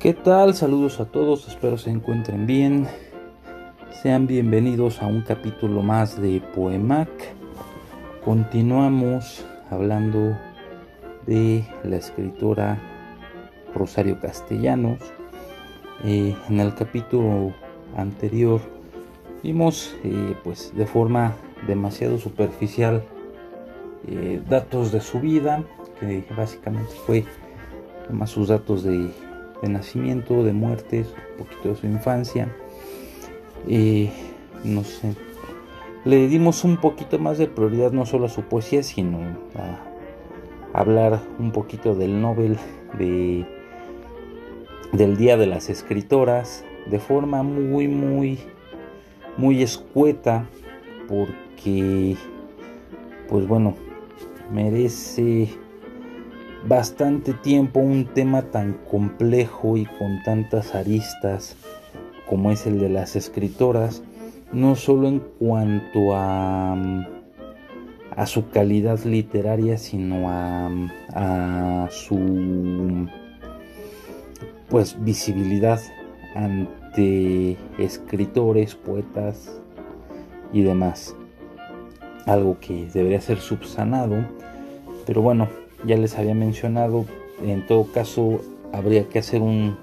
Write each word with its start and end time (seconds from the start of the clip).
¿Qué 0.00 0.14
tal? 0.14 0.54
Saludos 0.54 1.00
a 1.00 1.06
todos, 1.06 1.48
espero 1.48 1.76
se 1.76 1.90
encuentren 1.90 2.46
bien. 2.46 2.86
Sean 4.00 4.28
bienvenidos 4.28 5.02
a 5.02 5.06
un 5.06 5.22
capítulo 5.22 5.82
más 5.82 6.22
de 6.22 6.40
Poemac. 6.54 7.10
Continuamos 8.24 9.44
hablando 9.70 10.38
de 11.26 11.66
la 11.82 11.96
escritora 11.96 12.80
Rosario 13.74 14.20
Castellanos. 14.20 15.00
Eh, 16.04 16.36
en 16.48 16.60
el 16.60 16.76
capítulo 16.76 17.52
anterior 17.96 18.60
vimos 19.42 19.96
eh, 20.04 20.36
pues 20.44 20.72
de 20.76 20.86
forma 20.86 21.34
demasiado 21.66 22.18
superficial 22.18 23.02
eh, 24.06 24.40
datos 24.48 24.92
de 24.92 25.00
su 25.00 25.18
vida, 25.18 25.64
que 25.98 26.24
básicamente 26.36 26.94
fue 27.04 27.24
más 28.12 28.30
sus 28.30 28.46
datos 28.46 28.84
de 28.84 29.10
de 29.62 29.68
nacimiento, 29.68 30.44
de 30.44 30.52
muertes, 30.52 31.14
un 31.32 31.44
poquito 31.44 31.70
de 31.70 31.76
su 31.76 31.86
infancia. 31.86 32.54
Eh, 33.66 34.10
no 34.64 34.84
sé, 34.84 35.14
le 36.04 36.28
dimos 36.28 36.64
un 36.64 36.76
poquito 36.76 37.18
más 37.18 37.38
de 37.38 37.46
prioridad 37.46 37.92
no 37.92 38.06
solo 38.06 38.26
a 38.26 38.28
su 38.28 38.42
poesía, 38.42 38.82
sino 38.82 39.18
a 39.54 39.78
hablar 40.72 41.20
un 41.38 41.52
poquito 41.52 41.94
del 41.94 42.20
Nobel 42.20 42.56
de, 42.98 43.46
del 44.92 45.16
Día 45.16 45.36
de 45.36 45.46
las 45.46 45.68
Escritoras 45.68 46.64
de 46.86 46.98
forma 46.98 47.42
muy, 47.42 47.88
muy, 47.88 48.38
muy 49.36 49.62
escueta, 49.62 50.46
porque, 51.08 52.16
pues 53.28 53.46
bueno, 53.46 53.74
merece 54.52 55.48
bastante 56.68 57.32
tiempo 57.32 57.80
un 57.80 58.04
tema 58.04 58.42
tan 58.42 58.74
complejo 58.90 59.76
y 59.78 59.86
con 59.86 60.22
tantas 60.22 60.74
aristas 60.74 61.56
como 62.28 62.50
es 62.50 62.66
el 62.66 62.78
de 62.78 62.90
las 62.90 63.16
escritoras, 63.16 64.02
no 64.52 64.76
solo 64.76 65.08
en 65.08 65.20
cuanto 65.38 66.14
a, 66.14 66.76
a 68.14 68.26
su 68.26 68.50
calidad 68.50 69.02
literaria, 69.04 69.78
sino 69.78 70.28
a, 70.28 70.68
a 71.14 71.88
su 71.90 73.08
pues 74.68 75.02
visibilidad 75.02 75.80
ante 76.34 77.56
escritores, 77.78 78.74
poetas 78.74 79.58
y 80.52 80.62
demás. 80.62 81.16
Algo 82.26 82.58
que 82.60 82.90
debería 82.92 83.22
ser 83.22 83.38
subsanado, 83.38 84.16
pero 85.06 85.22
bueno, 85.22 85.48
ya 85.84 85.96
les 85.96 86.18
había 86.18 86.34
mencionado, 86.34 87.04
en 87.44 87.66
todo 87.66 87.84
caso 87.92 88.40
habría 88.72 89.08
que 89.08 89.18
hacer 89.18 89.42
un, 89.42 89.76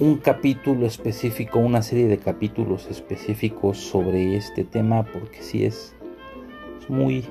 un 0.00 0.16
capítulo 0.16 0.86
específico, 0.86 1.58
una 1.58 1.82
serie 1.82 2.08
de 2.08 2.18
capítulos 2.18 2.86
específicos 2.90 3.78
sobre 3.78 4.36
este 4.36 4.64
tema, 4.64 5.04
porque 5.04 5.42
sí 5.42 5.64
es, 5.64 5.94
muy, 6.88 7.24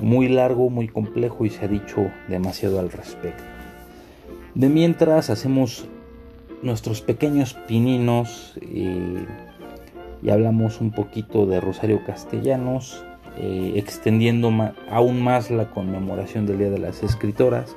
muy 0.00 0.28
largo, 0.28 0.70
muy 0.70 0.88
complejo 0.88 1.44
y 1.44 1.50
se 1.50 1.64
ha 1.64 1.68
dicho 1.68 2.10
demasiado 2.28 2.78
al 2.78 2.90
respecto. 2.90 3.42
De 4.54 4.68
mientras 4.68 5.30
hacemos 5.30 5.86
nuestros 6.62 7.00
pequeños 7.00 7.54
pininos 7.54 8.58
eh, 8.60 9.24
y 10.22 10.30
hablamos 10.30 10.80
un 10.80 10.90
poquito 10.90 11.46
de 11.46 11.60
Rosario 11.60 12.04
Castellanos, 12.04 13.04
eh, 13.40 13.74
extendiendo 13.76 14.52
aún 14.90 15.22
más 15.22 15.50
la 15.50 15.70
conmemoración 15.70 16.46
del 16.46 16.58
Día 16.58 16.70
de 16.70 16.78
las 16.78 17.02
Escritoras, 17.02 17.76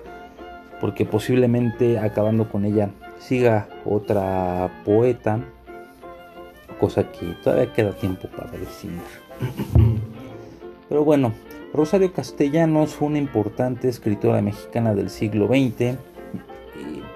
porque 0.79 1.05
posiblemente 1.05 1.99
acabando 1.99 2.49
con 2.49 2.65
ella 2.65 2.89
siga 3.19 3.69
otra 3.85 4.81
poeta, 4.83 5.39
cosa 6.79 7.11
que 7.11 7.27
todavía 7.43 7.71
queda 7.73 7.91
tiempo 7.91 8.27
para 8.35 8.51
decidir. 8.51 8.99
Pero 10.89 11.05
bueno, 11.05 11.31
Rosario 11.73 12.11
Castellanos 12.11 12.95
fue 12.95 13.07
una 13.07 13.19
importante 13.19 13.87
escritora 13.87 14.41
mexicana 14.41 14.93
del 14.93 15.09
siglo 15.09 15.47
XX. 15.47 15.95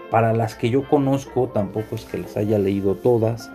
Para 0.09 0.31
las 0.31 0.55
que 0.55 0.69
yo 0.69 0.87
conozco, 0.87 1.49
tampoco 1.49 1.95
es 1.95 2.05
que 2.05 2.19
las 2.19 2.37
haya 2.37 2.57
leído 2.57 2.95
todas, 2.95 3.51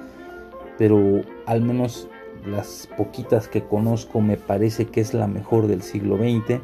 pero 0.77 1.23
al 1.47 1.63
menos 1.63 2.10
las 2.47 2.89
poquitas 2.97 3.49
que 3.49 3.63
conozco 3.63 4.21
me 4.21 4.37
parece 4.37 4.87
que 4.87 5.01
es 5.01 5.15
la 5.15 5.27
mejor 5.27 5.67
del 5.67 5.83
siglo 5.83 6.17
XX 6.17 6.61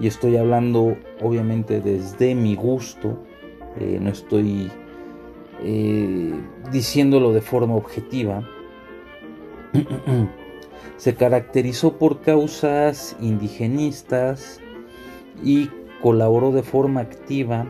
y 0.00 0.06
estoy 0.06 0.36
hablando 0.36 0.96
obviamente 1.20 1.80
desde 1.80 2.34
mi 2.34 2.54
gusto, 2.54 3.18
eh, 3.78 3.98
no 4.00 4.10
estoy 4.10 4.70
eh, 5.62 6.34
diciéndolo 6.70 7.32
de 7.32 7.40
forma 7.40 7.74
objetiva. 7.74 8.48
Se 10.96 11.14
caracterizó 11.14 11.98
por 11.98 12.20
causas 12.20 13.16
indigenistas 13.20 14.60
y 15.42 15.70
colaboró 16.00 16.52
de 16.52 16.62
forma 16.62 17.00
activa 17.00 17.66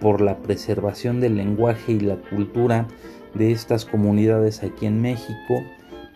por 0.00 0.20
la 0.20 0.38
preservación 0.38 1.20
del 1.20 1.36
lenguaje 1.36 1.92
y 1.92 2.00
la 2.00 2.16
cultura 2.16 2.88
de 3.34 3.52
estas 3.52 3.84
comunidades 3.84 4.62
aquí 4.62 4.86
en 4.86 5.00
México 5.00 5.62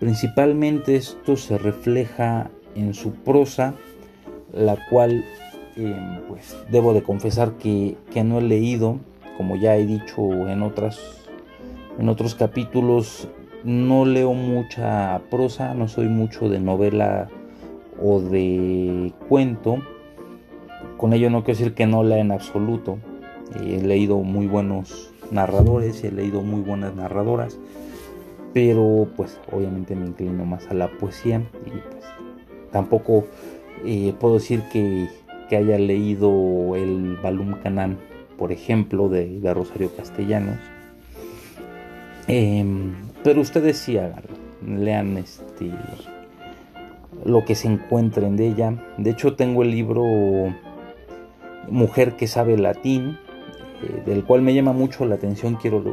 Principalmente 0.00 0.96
esto 0.96 1.36
se 1.36 1.56
refleja 1.56 2.50
en 2.74 2.94
su 2.94 3.12
prosa, 3.12 3.74
la 4.52 4.76
cual 4.88 5.24
em, 5.76 6.20
pues 6.28 6.56
debo 6.70 6.92
de 6.94 7.02
confesar 7.02 7.52
que, 7.52 7.96
no 8.24 8.38
he 8.38 8.42
leído, 8.42 8.98
como 9.36 9.56
ya 9.56 9.76
he 9.76 9.86
dicho 9.86 10.48
en, 10.48 10.62
otras, 10.62 11.00
en 11.98 12.08
otros 12.08 12.34
capítulos, 12.34 13.28
no 13.62 14.04
leo 14.04 14.34
mucha 14.34 15.22
prosa, 15.30 15.74
no 15.74 15.88
soy 15.88 16.08
mucho 16.08 16.48
de 16.48 16.60
novela 16.60 17.28
o 18.02 18.20
de 18.20 19.12
cuento. 19.28 19.78
Con 20.96 21.12
ello 21.12 21.30
no 21.30 21.44
quiero 21.44 21.58
decir 21.58 21.74
que 21.74 21.86
no 21.86 22.02
lea 22.02 22.18
en 22.18 22.32
absoluto. 22.32 22.98
He 23.56 23.80
leído 23.80 24.18
muy 24.18 24.46
buenos 24.46 25.12
narradores, 25.30 26.02
he 26.04 26.10
leído 26.10 26.42
muy 26.42 26.60
buenas 26.60 26.94
narradoras 26.94 27.58
pero 28.54 29.08
pues 29.16 29.38
obviamente 29.52 29.96
me 29.96 30.06
inclino 30.06 30.46
más 30.46 30.66
a 30.68 30.74
la 30.74 30.88
poesía 30.88 31.42
y 31.66 31.70
pues 31.70 32.04
tampoco 32.70 33.26
eh, 33.84 34.14
puedo 34.18 34.34
decir 34.34 34.62
que, 34.72 35.08
haya 35.54 35.78
leído 35.78 36.74
el 36.74 37.16
Balum 37.22 37.54
Canán, 37.62 37.96
por 38.36 38.50
ejemplo, 38.50 39.08
de, 39.08 39.38
Rosario 39.54 39.94
Castellanos. 39.96 40.58
Em, 42.26 42.92
pero 43.22 43.40
ustedes 43.40 43.78
sí 43.78 43.96
háganlo, 43.96 44.34
lean 44.66 45.16
este, 45.16 45.70
lo 47.24 47.44
que 47.44 47.54
se 47.54 47.68
encuentren 47.68 48.36
de 48.36 48.48
ella. 48.48 48.82
De 48.98 49.10
hecho, 49.10 49.36
tengo 49.36 49.62
el 49.62 49.70
libro 49.70 50.02
Mujer 51.70 52.16
que 52.16 52.26
sabe 52.26 52.58
latín, 52.58 53.16
eh, 53.84 54.02
del 54.04 54.24
cual 54.24 54.42
me 54.42 54.54
llama 54.54 54.72
mucho 54.72 55.06
la 55.06 55.14
atención, 55.14 55.54
quiero, 55.54 55.84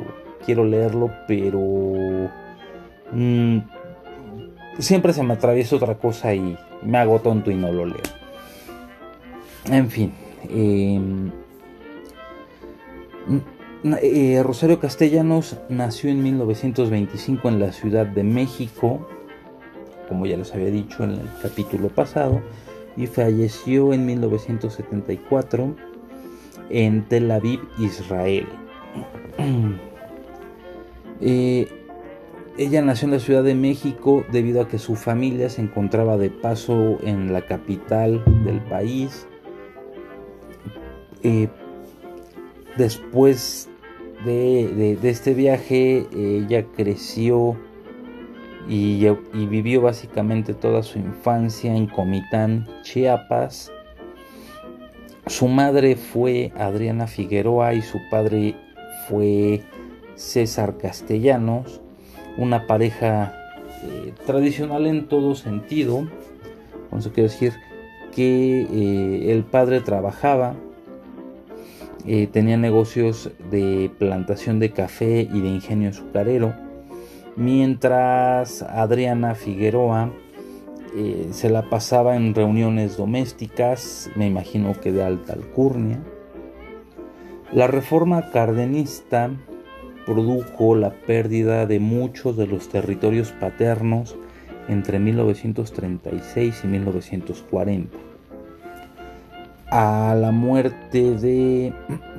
quiero 0.43 0.65
leerlo, 0.65 1.11
pero 1.27 2.31
Mm, 3.11 3.59
siempre 4.79 5.13
se 5.13 5.23
me 5.23 5.33
atraviesa 5.33 5.75
otra 5.75 5.95
cosa 5.95 6.33
y 6.33 6.57
me 6.83 6.97
hago 6.97 7.19
tonto 7.19 7.51
y 7.51 7.55
no 7.55 7.71
lo 7.71 7.85
leo. 7.85 8.01
En 9.65 9.89
fin. 9.89 10.13
Em, 10.49 11.31
eh, 14.01 14.41
Rosario 14.43 14.79
Castellanos 14.79 15.57
nació 15.69 16.09
en 16.09 16.23
1925 16.23 17.49
en 17.49 17.59
la 17.59 17.71
Ciudad 17.71 18.05
de 18.05 18.23
México, 18.23 19.07
como 20.07 20.25
ya 20.25 20.37
les 20.37 20.53
había 20.53 20.71
dicho 20.71 21.03
en 21.03 21.11
el 21.11 21.29
capítulo 21.41 21.89
pasado, 21.89 22.41
y 22.97 23.07
falleció 23.07 23.93
en 23.93 24.05
1974 24.05 25.75
en 26.69 27.03
Tel 27.07 27.31
Aviv, 27.31 27.61
Israel. 27.79 28.47
eh, 31.21 31.80
ella 32.63 32.83
nació 32.83 33.07
en 33.07 33.13
la 33.13 33.19
Ciudad 33.19 33.43
de 33.43 33.55
México 33.55 34.23
debido 34.31 34.61
a 34.61 34.67
que 34.67 34.77
su 34.77 34.95
familia 34.95 35.49
se 35.49 35.61
encontraba 35.61 36.17
de 36.17 36.29
paso 36.29 36.99
en 37.03 37.33
la 37.33 37.41
capital 37.41 38.23
del 38.45 38.61
país. 38.61 39.27
Eh, 41.23 41.49
después 42.77 43.67
de, 44.25 44.97
este 45.01 45.33
viaje, 45.33 46.05
ella 46.15 46.65
creció 46.75 47.57
y, 48.69 49.07
y, 49.33 49.45
vivió 49.47 49.81
básicamente 49.81 50.53
toda 50.53 50.83
su 50.83 50.99
infancia 50.99 51.75
en 51.75 51.87
Comitán, 51.87 52.67
Chiapas. 52.83 53.71
Su 55.25 55.47
madre 55.47 55.95
fue 55.95 56.51
Adriana 56.57 57.07
Figueroa 57.07 57.73
y 57.73 57.81
su 57.81 57.97
padre 58.11 58.55
fue 59.07 59.63
César 60.15 60.77
Castellanos 60.77 61.80
una 62.37 62.67
pareja 62.67 63.33
eh, 63.83 64.13
tradicional 64.25 64.85
en 64.85 65.07
todo 65.07 65.35
sentido. 65.35 66.07
Con 66.89 66.99
eso 66.99 67.11
quiero 67.11 67.29
decir 67.29 67.53
que 68.13 68.61
eh, 68.61 69.31
el 69.31 69.43
padre 69.43 69.81
trabajaba 69.81 70.55
eh, 72.05 72.27
tenía 72.27 72.57
negocios 72.57 73.31
de 73.51 73.91
plantación 73.99 74.59
de 74.59 74.71
café 74.71 75.21
y 75.21 75.41
de 75.41 75.49
ingenio 75.49 75.89
azucarero, 75.89 76.55
mientras 77.35 78.63
Adriana 78.63 79.35
Figueroa 79.35 80.11
se 81.31 81.49
la 81.49 81.69
pasaba 81.69 82.17
en 82.17 82.35
reuniones 82.35 82.97
domésticas, 82.97 84.09
me 84.15 84.27
imagino 84.27 84.73
que 84.81 84.91
de 84.91 85.01
alta 85.01 85.31
alcurnia. 85.31 85.99
La 87.53 87.67
reforma 87.67 88.29
cardenista 88.31 89.31
produjo 90.05 90.75
la 90.75 90.91
pérdida 90.91 91.65
de 91.65 91.79
muchos 91.79 92.37
de 92.37 92.47
los 92.47 92.69
territorios 92.69 93.31
paternos 93.31 94.15
entre 94.67 94.99
1936 94.99 96.61
y 96.63 96.67
1940. 96.67 97.97
A 99.69 100.15
la 100.15 100.31
muerte 100.31 101.15
de 101.15 101.73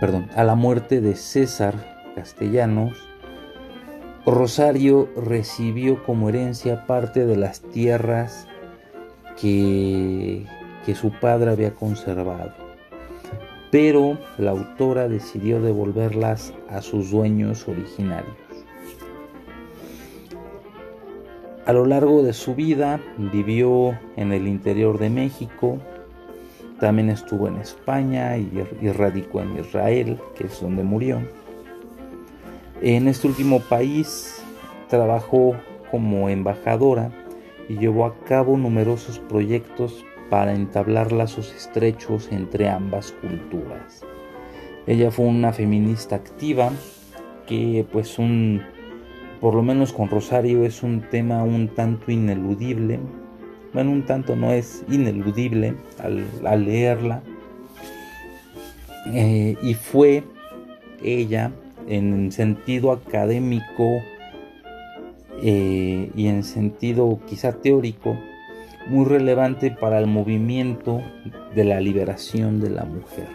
perdón, 0.00 0.28
a 0.34 0.44
la 0.44 0.54
muerte 0.54 1.00
de 1.00 1.14
César 1.14 1.74
Castellanos, 2.14 3.08
Rosario 4.26 5.08
recibió 5.16 6.02
como 6.04 6.28
herencia 6.28 6.86
parte 6.86 7.26
de 7.26 7.36
las 7.36 7.60
tierras 7.60 8.46
que, 9.40 10.46
que 10.86 10.94
su 10.94 11.10
padre 11.20 11.50
había 11.50 11.74
conservado, 11.74 12.52
pero 13.74 14.16
la 14.38 14.52
autora 14.52 15.08
decidió 15.08 15.60
devolverlas 15.60 16.54
a 16.70 16.80
sus 16.80 17.10
dueños 17.10 17.66
originarios. 17.66 18.36
A 21.66 21.72
lo 21.72 21.84
largo 21.84 22.22
de 22.22 22.34
su 22.34 22.54
vida 22.54 23.00
vivió 23.16 23.98
en 24.14 24.32
el 24.32 24.46
interior 24.46 25.00
de 25.00 25.10
México, 25.10 25.78
también 26.78 27.10
estuvo 27.10 27.48
en 27.48 27.56
España 27.56 28.36
y, 28.36 28.48
radicó 28.92 29.40
en 29.40 29.58
Israel, 29.58 30.20
que 30.36 30.46
es 30.46 30.60
donde 30.60 30.84
murió. 30.84 31.20
En 32.80 33.08
este 33.08 33.26
último 33.26 33.58
país 33.58 34.40
trabajó 34.88 35.56
como 35.90 36.28
embajadora 36.28 37.10
y 37.68 37.76
llevó 37.76 38.06
a 38.06 38.14
cabo 38.20 38.56
numerosos 38.56 39.18
proyectos 39.18 40.04
para 40.30 40.54
entablar 40.54 41.12
lazos 41.12 41.54
estrechos 41.54 42.28
entre 42.30 42.68
ambas 42.68 43.12
culturas. 43.12 44.02
Ella 44.86 45.10
fue 45.10 45.26
una 45.26 45.52
feminista 45.52 46.16
activa 46.16 46.70
que 47.46 47.86
pues 47.90 48.18
un 48.18 48.62
por 49.40 49.54
lo 49.54 49.62
menos 49.62 49.92
con 49.92 50.08
Rosario 50.08 50.64
es 50.64 50.82
un 50.82 51.02
tema 51.02 51.42
un 51.42 51.68
tanto 51.68 52.10
ineludible. 52.10 52.98
Bueno, 53.74 53.90
un 53.90 54.06
tanto 54.06 54.36
no 54.36 54.52
es 54.52 54.84
ineludible 54.88 55.74
al, 56.02 56.64
leerla. 56.64 57.22
Eh, 59.12 59.56
y 59.62 59.74
fue 59.74 60.24
ella 61.02 61.52
en 61.86 62.32
sentido 62.32 62.90
académico 62.90 64.00
eh, 65.42 66.10
y 66.16 66.28
en 66.28 66.42
sentido 66.42 67.18
quizá 67.26 67.52
teórico 67.52 68.16
muy 68.86 69.04
relevante 69.06 69.70
para 69.70 69.98
el 69.98 70.06
movimiento 70.06 71.00
de 71.54 71.64
la 71.64 71.80
liberación 71.80 72.60
de 72.60 72.70
la 72.70 72.84
mujer. 72.84 73.28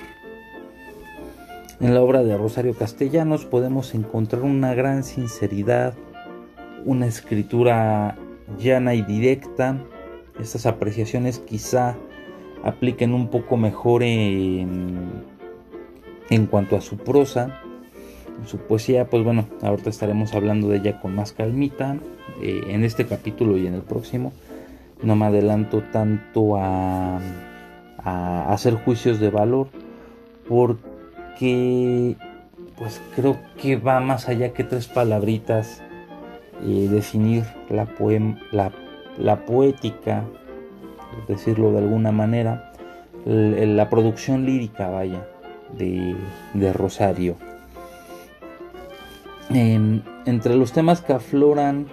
En 1.80 1.94
la 1.94 2.02
obra 2.02 2.24
de 2.24 2.38
Rosario 2.38 2.74
Castellanos 2.74 3.46
podemos 3.46 3.96
encontrar 3.96 4.44
una 4.44 4.74
gran 4.74 5.04
sinceridad, 5.04 5.94
una 6.86 7.08
escritura 7.08 8.18
llana 8.60 8.96
y 8.96 9.02
directa. 9.02 9.78
Estas 10.40 10.66
apreciaciones 10.66 11.40
quizá 11.40 11.96
apliquen 12.64 13.14
un 13.14 13.30
poco 13.30 13.56
mejor 13.56 14.04
en, 14.04 15.24
cuanto 16.50 16.76
a 16.76 16.82
su 16.82 16.98
prosa. 16.98 17.62
En 18.40 18.48
su 18.48 18.58
poesía, 18.58 19.10
pues 19.10 19.24
bueno, 19.24 19.48
ahorita 19.62 19.90
estaremos 19.90 20.34
hablando 20.34 20.70
de 20.70 20.78
ella 20.78 21.00
con 21.00 21.16
más 21.16 21.32
calmita 21.32 21.98
eh, 22.42 22.62
en 22.68 22.84
este 22.84 23.06
capítulo 23.06 23.58
y 23.58 23.68
en 23.68 23.74
el 23.74 23.82
próximo. 23.82 24.34
No 25.02 25.16
me 25.16 25.28
adelanto 25.28 25.82
tanto 25.92 26.58
a, 26.58 27.20
hacer 28.04 28.76
juicios 28.76 29.20
de 29.20 29.30
valor 29.30 29.68
porque 30.48 30.90
que 31.38 32.18
pues 32.78 33.02
creo 33.16 33.38
que 33.62 33.76
va 33.76 34.00
más 34.00 34.28
allá 34.30 34.52
que 34.54 34.64
tres 34.64 34.88
palabritas 34.88 35.82
definir 36.62 37.44
la, 37.70 37.88
la, 39.18 39.46
poética, 39.46 40.24
decirlo 41.28 41.72
de 41.72 41.80
alguna 41.80 42.12
manera, 42.12 42.74
la 43.26 43.90
producción 43.90 44.46
lírica, 44.46 44.90
vaya, 44.90 45.28
de, 45.78 46.74
Rosario. 46.74 47.36
entre 49.50 50.56
los 50.56 50.72
temas 50.74 51.02
que 51.02 51.14
afloran 51.14 51.88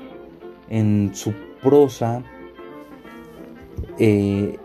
en 0.68 1.12
su 1.14 1.32
prosa 1.62 2.22
eh, 3.98 4.58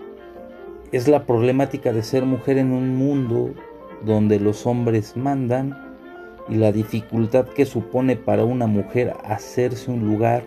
es 0.91 1.07
la 1.07 1.25
problemática 1.25 1.93
de 1.93 2.03
ser 2.03 2.25
mujer 2.25 2.57
en 2.57 2.71
un 2.71 2.95
mundo 2.95 3.51
donde 4.03 4.39
los 4.39 4.65
hombres 4.65 5.15
mandan 5.15 5.77
y 6.49 6.55
la 6.55 6.71
dificultad 6.71 7.45
que 7.45 7.65
supone 7.65 8.15
para 8.15 8.43
una 8.43 8.67
mujer 8.67 9.13
hacerse 9.23 9.91
un 9.91 10.05
lugar 10.05 10.43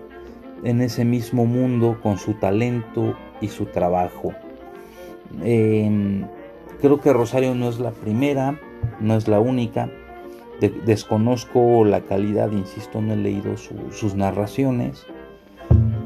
en 0.65 0.81
ese 0.81 1.05
mismo 1.05 1.47
mundo 1.47 1.99
con 2.03 2.19
su 2.19 2.35
talento 2.35 3.17
y 3.41 3.49
su 3.49 3.67
trabajo. 3.67 4.33
Em, 5.43 6.27
creo 6.81 7.01
que 7.01 7.13
Rosario 7.13 7.55
no 7.55 7.69
es 7.69 7.79
la 7.79 7.91
primera, 7.91 8.59
no 9.01 9.17
es 9.17 9.29
la 9.29 9.41
única. 9.41 9.91
desconozco 10.87 11.85
la 11.85 12.01
calidad, 12.03 12.51
insisto, 12.53 13.03
no 13.03 13.13
he 13.13 13.17
leído 13.17 13.57
sus 13.57 14.15
narraciones, 14.15 15.05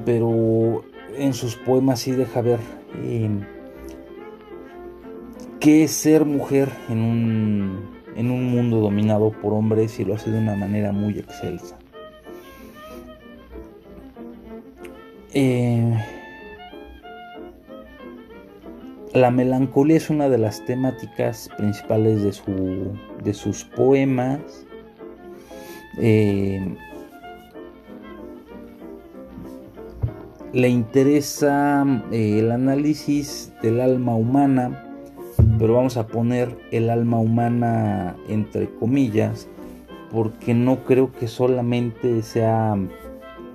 pero 0.05 0.83
en 1.19 1.35
sus 1.35 1.57
poemas 1.57 2.01
sí 2.01 2.13
deja 2.13 2.41
ver 2.41 2.61
em, 3.05 3.41
qué 5.61 5.85
es 5.85 5.93
ser 5.93 6.25
mujer 6.25 6.71
en 6.89 7.01
un, 7.01 7.91
en 8.17 8.31
un 8.31 8.45
mundo 8.51 8.79
dominado 8.81 9.31
por 9.31 9.53
hombres 9.53 9.99
y 10.01 10.05
lo 10.05 10.15
hace 10.15 10.31
de 10.31 10.39
una 10.39 10.57
manera 10.57 10.93
muy 10.93 11.19
excelsa. 11.19 11.79
Eh, 15.35 15.95
la 19.13 19.31
melancolía 19.31 19.97
es 19.97 20.11
una 20.11 20.29
de 20.29 20.39
las 20.39 20.65
temáticas 20.65 21.51
principales 21.57 22.23
de, 22.23 22.33
su, 22.33 22.97
de 23.23 23.35
sus 23.35 23.65
poemas. 23.65 24.41
Eh, 26.01 26.77
le 30.53 30.69
interesa 30.69 31.85
eh, 32.11 32.39
el 32.41 32.53
análisis 32.53 33.53
del 33.63 33.81
alma 33.81 34.15
humana 34.15 34.85
pero 35.59 35.75
vamos 35.75 35.97
a 35.97 36.07
poner 36.07 36.57
el 36.71 36.91
alma 36.91 37.19
humana 37.19 38.17
entre 38.29 38.69
comillas, 38.69 39.49
porque 40.11 40.55
no 40.55 40.85
creo 40.85 41.13
que 41.13 41.29
solamente 41.29 42.23
sea 42.23 42.77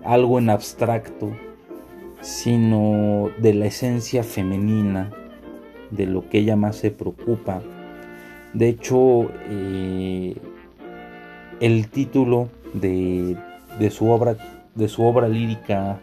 algo 0.04 0.40
en 0.40 0.50
abstracto, 0.50 1.32
sino 2.22 3.30
de 3.40 3.54
la 3.54 3.66
esencia 3.66 4.24
femenina, 4.24 5.12
de 5.92 6.06
lo 6.06 6.28
que 6.30 6.40
ella 6.40 6.56
más 6.56 6.78
se 6.78 6.92
preocupa. 6.92 7.62
De 8.54 8.70
hecho, 8.70 9.30
eh, 9.50 10.36
el 11.60 11.88
título 11.88 12.50
de, 12.74 13.38
de, 13.80 13.90
su 13.92 14.10
obra, 14.10 14.38
de 14.76 14.88
su 14.88 15.04
obra 15.04 15.28
lírica 15.28 16.00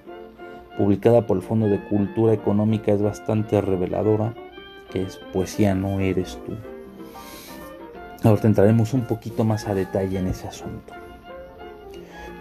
publicada 0.80 1.26
por 1.26 1.36
el 1.36 1.42
Fondo 1.42 1.68
de 1.68 1.78
Cultura 1.78 2.32
Económica 2.32 2.90
es 2.90 3.02
bastante 3.02 3.60
reveladora 3.60 4.32
que 4.90 5.02
es 5.02 5.18
Poesía 5.30 5.74
no 5.74 6.00
eres 6.00 6.38
tú. 6.46 6.54
Ahora 8.26 8.40
entraremos 8.44 8.94
un 8.94 9.02
poquito 9.02 9.44
más 9.44 9.68
a 9.68 9.74
detalle 9.74 10.18
en 10.18 10.28
ese 10.28 10.48
asunto. 10.48 10.94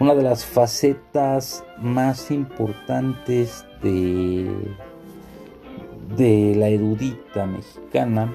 Una 0.00 0.14
de 0.14 0.22
las 0.22 0.46
facetas 0.46 1.62
más 1.82 2.30
importantes 2.30 3.66
de, 3.82 4.50
de 6.16 6.54
la 6.56 6.68
erudita 6.68 7.44
mexicana 7.44 8.32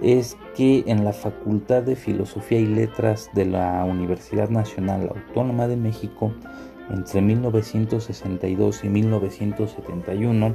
es 0.00 0.38
que 0.56 0.84
en 0.86 1.04
la 1.04 1.12
Facultad 1.12 1.82
de 1.82 1.96
Filosofía 1.96 2.60
y 2.60 2.66
Letras 2.66 3.28
de 3.34 3.44
la 3.44 3.84
Universidad 3.84 4.48
Nacional 4.48 5.10
Autónoma 5.14 5.68
de 5.68 5.76
México, 5.76 6.32
entre 6.90 7.20
1962 7.20 8.84
y 8.84 8.88
1971, 8.88 10.54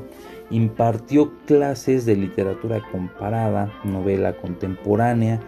impartió 0.49 1.31
clases 1.45 2.05
de 2.05 2.15
literatura 2.15 2.81
comparada, 2.91 3.71
novela 3.83 4.35
contemporánea 4.37 5.39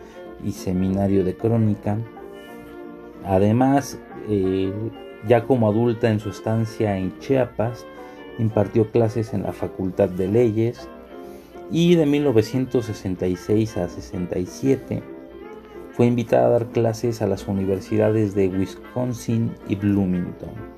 y 0.43 0.51
seminario 0.53 1.23
de 1.23 1.35
crónica. 1.35 1.97
Además, 3.25 3.99
eh, 4.29 4.71
ya 5.27 5.43
como 5.43 5.69
adulta 5.69 6.09
en 6.09 6.19
su 6.19 6.29
estancia 6.29 6.97
en 6.97 7.17
Chiapas, 7.19 7.85
impartió 8.39 8.91
clases 8.91 9.33
en 9.33 9.43
la 9.43 9.51
Facultad 9.51 10.09
de 10.09 10.27
Leyes 10.27 10.87
y 11.71 11.95
de 11.95 12.05
1966 12.05 13.77
a 13.77 13.89
67 13.89 15.03
fue 15.97 16.05
invitada 16.05 16.45
a 16.45 16.49
dar 16.51 16.67
clases 16.67 17.23
a 17.23 17.27
las 17.27 17.47
universidades 17.47 18.35
de 18.35 18.47
Wisconsin 18.47 19.55
y 19.67 19.75
Bloomington. 19.75 20.76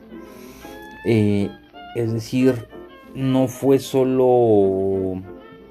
Eh, 1.05 1.49
es 1.95 2.13
decir, 2.13 2.67
no 3.15 3.47
fue 3.47 3.79
solo 3.79 5.21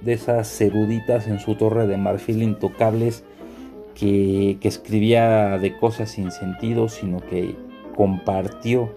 de 0.00 0.12
esas 0.12 0.60
eruditas 0.60 1.26
en 1.26 1.40
su 1.40 1.54
torre 1.54 1.86
de 1.86 1.96
marfil 1.96 2.42
intocables 2.42 3.24
que, 3.94 4.58
escribía 4.62 5.58
de 5.58 5.76
cosas 5.76 6.10
sin 6.10 6.30
sentido, 6.30 6.88
sino 6.88 7.18
que 7.18 7.56
compartió 7.96 8.94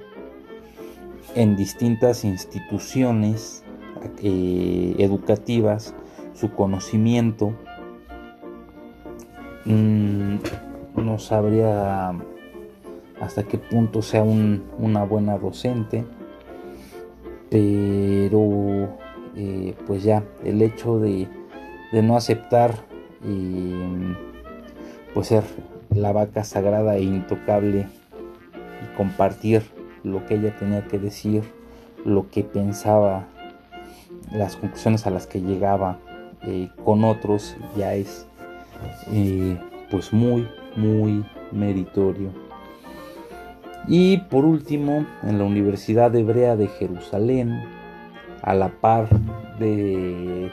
en 1.36 1.56
distintas 1.56 2.24
instituciones 2.24 3.64
eh, 4.22 4.96
educativas 5.00 5.96
su 6.34 6.52
conocimiento. 6.52 7.54
Mm, 9.66 10.38
no 10.96 11.20
sabría 11.20 12.14
hasta 13.20 13.44
qué 13.44 13.58
punto 13.58 14.02
sea 14.02 14.24
una 14.24 15.04
buena 15.04 15.38
docente, 15.38 16.04
pero 17.52 18.98
eh, 19.36 19.76
pues 19.86 20.04
ya 20.04 20.24
el 20.46 20.62
hecho 20.62 21.00
de, 21.00 21.28
no 21.92 22.16
aceptar 22.16 22.74
eh, 23.26 24.16
pues 25.14 25.28
ser 25.28 25.44
la 25.94 26.14
vaca 26.14 26.46
sagrada 26.46 26.96
e 26.96 27.04
intocable 27.04 27.88
y 28.82 28.96
compartir 28.96 29.64
lo 30.04 30.26
que 30.26 30.36
ella 30.36 30.56
tenía 30.58 30.88
que 30.88 30.98
decir, 30.98 31.44
lo 32.06 32.30
que 32.30 32.46
pensaba, 32.46 33.28
las 34.32 34.56
conclusiones 34.56 35.06
a 35.06 35.12
las 35.12 35.28
que 35.28 35.42
llegaba 35.42 36.00
eh, 36.44 36.70
con 36.86 37.04
otros 37.04 37.58
ya 37.78 37.94
es 37.94 38.26
pues 39.92 40.14
muy 40.14 40.48
muy 40.78 41.26
meritorio. 41.52 42.51
Y 43.88 44.18
por 44.18 44.46
último, 44.46 45.06
en 45.24 45.38
la 45.38 45.44
Universidad 45.44 46.16
Hebrea 46.16 46.56
de 46.56 46.68
Jerusalén, 46.68 47.64
a 48.42 48.54
la 48.54 48.70
par 48.70 49.08
de, 49.60 50.52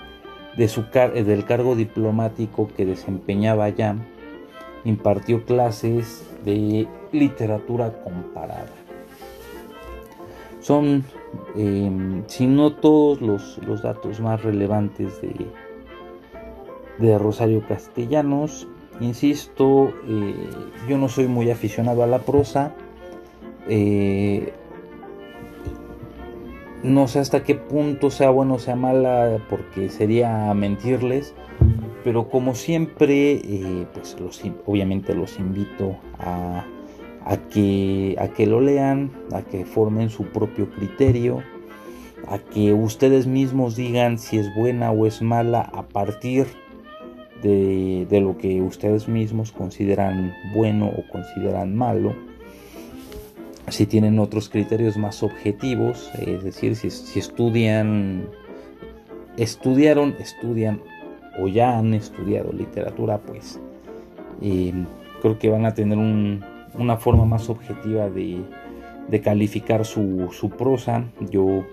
su 0.69 0.85
del 0.93 1.45
cargo 1.45 1.75
diplomático 1.75 2.69
que 2.77 2.87
desempeñaba 2.87 3.65
allá, 3.65 3.97
impartió 4.85 5.45
clases 5.45 6.27
de 6.45 6.87
literatura 7.13 7.93
comparada. 8.03 8.69
Son, 10.61 11.05
em, 11.57 12.25
si 12.27 12.47
no 12.47 12.73
todos 12.73 13.21
los, 13.23 13.83
datos 13.83 14.21
más 14.21 14.43
relevantes 14.43 15.21
de, 15.23 15.47
de 16.99 17.19
Rosario 17.19 17.63
Castellanos, 17.67 18.67
insisto, 19.01 19.93
eh, 20.07 20.35
yo 20.89 20.99
no 20.99 21.09
soy 21.09 21.27
muy 21.27 21.51
aficionado 21.51 22.03
a 22.03 22.07
la 22.07 22.19
prosa, 22.19 22.75
eh, 23.69 24.53
no 26.83 27.09
sé 27.09 27.19
hasta 27.19 27.43
qué 27.43 27.55
punto 27.55 28.11
sea 28.11 28.31
bueno 28.31 28.55
o 28.55 28.59
sea 28.59 28.77
mala, 28.77 29.39
porque 29.49 29.89
sería 29.89 30.53
mentirles. 30.55 31.35
Pero 32.05 32.29
como 32.29 32.55
siempre, 32.55 33.33
eh, 33.33 33.87
pues 33.93 34.17
obviamente 34.65 35.15
los 35.15 35.39
invito 35.39 35.97
a, 36.19 36.65
que, 37.51 38.17
a 38.19 38.29
que 38.29 38.47
lo 38.47 38.61
lean, 38.61 39.11
a 39.33 39.43
que 39.43 39.65
formen 39.65 40.09
su 40.09 40.25
propio 40.25 40.71
criterio, 40.71 41.43
a 42.29 42.39
que 42.39 42.73
ustedes 42.73 43.27
mismos 43.27 43.75
digan 43.77 44.19
si 44.19 44.39
es 44.39 44.55
buena 44.55 44.93
o 44.93 45.07
es 45.07 45.21
mala 45.21 45.61
a 45.61 45.83
partir 45.83 46.47
de, 47.43 48.07
de 48.09 48.21
lo 48.21 48.39
que 48.39 48.63
ustedes 48.63 49.09
mismos 49.09 49.53
consideran 49.53 50.35
bueno 50.55 50.87
o 50.87 51.13
consideran 51.13 51.75
malo 51.75 52.15
si 53.71 53.87
tienen 53.87 54.19
otros 54.19 54.49
criterios 54.49 54.97
más 54.97 55.23
objetivos, 55.23 56.11
es 56.19 56.43
decir, 56.43 56.77
si, 56.77 57.19
estudian, 57.19 58.29
estudiaron, 59.37 60.15
estudian 60.19 60.81
o 61.41 61.49
ya 61.49 61.79
han 61.79 61.95
estudiado 61.95 62.53
literatura, 62.53 63.19
pues 63.19 63.61
eh, 64.43 64.73
creo 65.23 65.39
que 65.39 65.51
van 65.51 65.67
a 65.67 65.75
tener 65.75 65.99
una 65.99 66.97
forma 66.97 67.25
más 67.25 67.49
objetiva 67.49 68.09
de, 68.11 68.43
calificar 69.23 69.85
su, 69.85 70.53
prosa. 70.57 71.05
Yo 71.31 71.65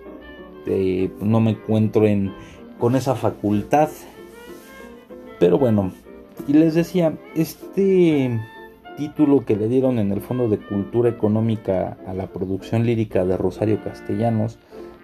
eh, 0.67 1.09
no 1.21 1.39
me 1.39 1.51
encuentro 1.51 2.05
en, 2.05 2.33
con 2.79 2.95
esa 2.95 3.15
facultad, 3.15 3.89
pero 5.39 5.57
bueno, 5.57 5.91
y 6.47 6.53
les 6.53 6.73
decía, 6.75 7.13
este 7.35 8.39
título 8.95 9.45
que 9.45 9.55
le 9.55 9.67
dieron 9.67 9.99
en 9.99 10.11
el 10.11 10.21
Fondo 10.21 10.47
de 10.47 10.57
Cultura 10.57 11.09
Económica 11.09 11.97
a 12.07 12.13
la 12.13 12.27
producción 12.27 12.85
lírica 12.85 13.25
de 13.25 13.37
Rosario 13.37 13.83
Castellanos 13.83 14.57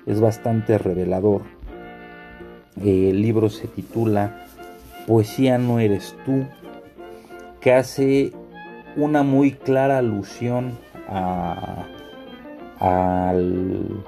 es 0.06 0.22
bastante 0.22 0.78
revelador. 0.78 1.42
El 2.82 3.22
libro 3.22 3.50
se 3.50 3.68
titula 3.68 4.46
Poesía 5.08 5.58
no 5.58 5.80
eres 5.80 6.16
tú, 6.26 6.46
que 7.60 7.74
hace 7.74 8.32
una 8.96 9.24
muy 9.24 9.52
clara 9.52 9.98
alusión 9.98 10.78
al, 12.80 14.04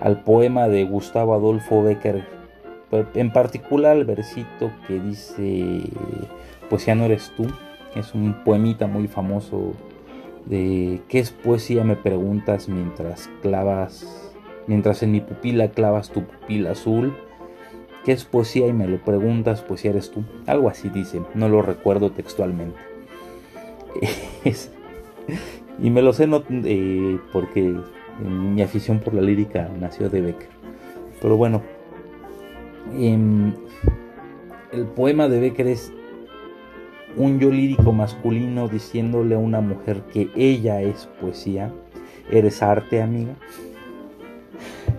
al 0.00 0.22
poema 0.22 0.68
de 0.68 0.84
Gustavo 0.84 1.34
Adolfo 1.34 1.82
Becker, 1.82 2.24
en 3.14 3.32
particular 3.32 3.96
el 3.96 4.04
versito 4.04 4.70
que 4.86 5.00
dice 5.00 5.82
Poesía 6.70 6.94
no 6.94 7.04
eres 7.04 7.32
tú 7.36 7.46
es 7.94 8.14
un 8.14 8.44
poemita 8.44 8.86
muy 8.86 9.08
famoso 9.08 9.74
de 10.46 11.00
¿qué 11.08 11.18
es 11.20 11.30
poesía? 11.30 11.84
me 11.84 11.96
preguntas 11.96 12.68
mientras 12.68 13.30
clavas, 13.42 14.32
mientras 14.66 15.02
en 15.02 15.12
mi 15.12 15.20
pupila 15.20 15.68
clavas 15.68 16.10
tu 16.10 16.24
pupila 16.24 16.72
azul. 16.72 17.14
¿Qué 18.04 18.12
es 18.12 18.24
poesía? 18.24 18.66
Y 18.66 18.74
me 18.74 18.86
lo 18.86 19.02
preguntas, 19.02 19.62
pues 19.62 19.80
si 19.80 19.88
eres 19.88 20.10
tú. 20.10 20.24
Algo 20.46 20.68
así 20.68 20.90
dice, 20.90 21.22
no 21.34 21.48
lo 21.48 21.62
recuerdo 21.62 22.10
textualmente. 22.10 22.78
y 25.78 25.90
me 25.90 26.02
lo 26.02 26.12
sé 26.12 26.26
no, 26.26 26.44
eh, 26.50 27.18
porque 27.32 27.74
mi 28.20 28.62
afición 28.62 29.00
por 29.00 29.14
la 29.14 29.22
lírica 29.22 29.70
nació 29.80 30.10
de 30.10 30.20
Becker. 30.20 30.48
Pero 31.22 31.38
bueno, 31.38 31.62
em, 32.92 33.54
el 34.72 34.84
poema 34.84 35.28
de 35.28 35.40
Becker 35.40 35.68
es 35.68 35.92
un 37.16 37.38
yo 37.38 37.50
lírico 37.50 37.92
masculino 37.92 38.68
diciéndole 38.68 39.34
a 39.34 39.38
una 39.38 39.60
mujer 39.60 40.02
que 40.12 40.30
ella 40.34 40.82
es 40.82 41.08
poesía, 41.20 41.72
eres 42.30 42.62
arte 42.62 43.02
amiga. 43.02 43.34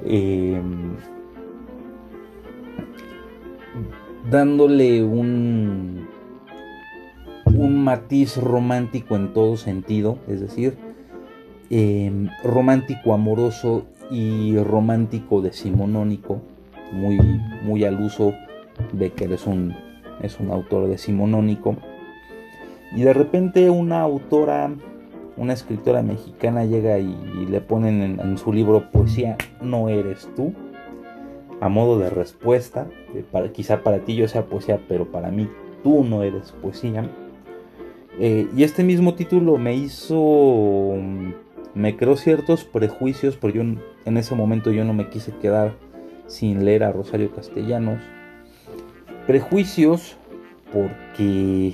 Em, 0.06 0.96
dándole 4.30 5.04
un, 5.04 6.08
un 7.46 7.84
matiz 7.84 8.38
romántico 8.38 9.16
en 9.16 9.34
todo 9.34 9.58
sentido, 9.58 10.18
es 10.28 10.42
decir, 10.42 10.78
em, 11.70 12.30
romántico 12.44 13.14
amoroso 13.14 13.86
y 14.12 14.58
romántico 14.58 15.42
decimonónico, 15.42 16.42
muy, 16.92 17.18
muy 17.64 17.84
al 17.84 18.00
uso 18.00 18.34
de 18.94 19.12
que 19.12 19.26
eres 19.26 19.48
un, 19.48 19.74
es 20.22 20.40
un 20.40 20.52
autor 20.52 20.88
decimonónico 20.88 21.76
y 22.96 23.04
de 23.04 23.14
repente 23.14 23.70
una 23.70 24.02
autora, 24.02 24.72
una 25.36 25.54
escritora 25.54 26.02
mexicana 26.02 26.64
llega 26.64 26.98
y, 26.98 27.46
le 27.50 27.60
ponen 27.60 28.20
en, 28.20 28.38
su 28.38 28.54
libro 28.54 28.90
Poesía 28.90 29.38
no 29.62 29.90
eres 29.90 30.30
tú, 30.36 30.54
a 31.60 31.68
modo 31.68 32.00
de 32.00 32.10
respuesta. 32.10 32.88
Quizá 33.54 33.84
para 33.84 34.00
ti 34.00 34.16
yo 34.16 34.28
sea 34.28 34.46
poesía, 34.46 34.80
pero 34.88 35.12
para 35.12 35.30
mí 35.30 35.50
tú 35.84 36.06
no 36.06 36.24
eres 36.24 36.54
poesía. 36.54 37.10
Eh, 38.18 38.48
y 38.56 38.64
este 38.64 38.84
mismo 38.84 39.14
título 39.14 39.58
me 39.58 39.76
hizo, 39.76 40.96
me 41.74 41.98
creó 41.98 42.16
ciertos 42.16 42.64
prejuicios, 42.64 43.36
porque 43.36 43.58
yo 43.58 43.64
en 44.06 44.18
ese 44.18 44.36
momento 44.36 44.72
yo 44.72 44.86
no 44.86 44.94
me 44.94 45.10
quise 45.10 45.34
quedar 45.42 45.74
sin 46.28 46.64
leer 46.64 46.86
a 46.86 46.94
Rosario 46.94 47.32
Castellanos. 47.36 48.02
Prejuicios 49.28 50.18
porque 50.72 51.74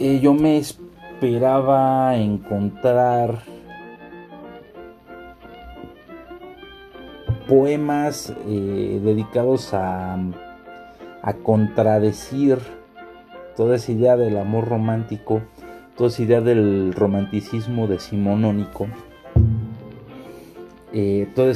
eh, 0.00 0.18
yo 0.20 0.32
me 0.34 0.56
esperaba 0.56 2.16
encontrar 2.16 3.42
poemas 7.46 8.32
eh, 8.48 9.00
dedicados 9.04 9.74
a, 9.74 10.18
a 11.22 11.32
contradecir 11.42 12.58
toda 13.56 13.76
esa 13.76 13.92
idea 13.92 14.16
del 14.16 14.38
amor 14.38 14.68
romántico, 14.68 15.42
toda 15.96 16.08
esa 16.08 16.22
idea 16.22 16.40
del 16.40 16.94
romanticismo 16.94 17.86
decimonónico. 17.86 18.86
eh, 20.92 21.28
toda, 21.34 21.52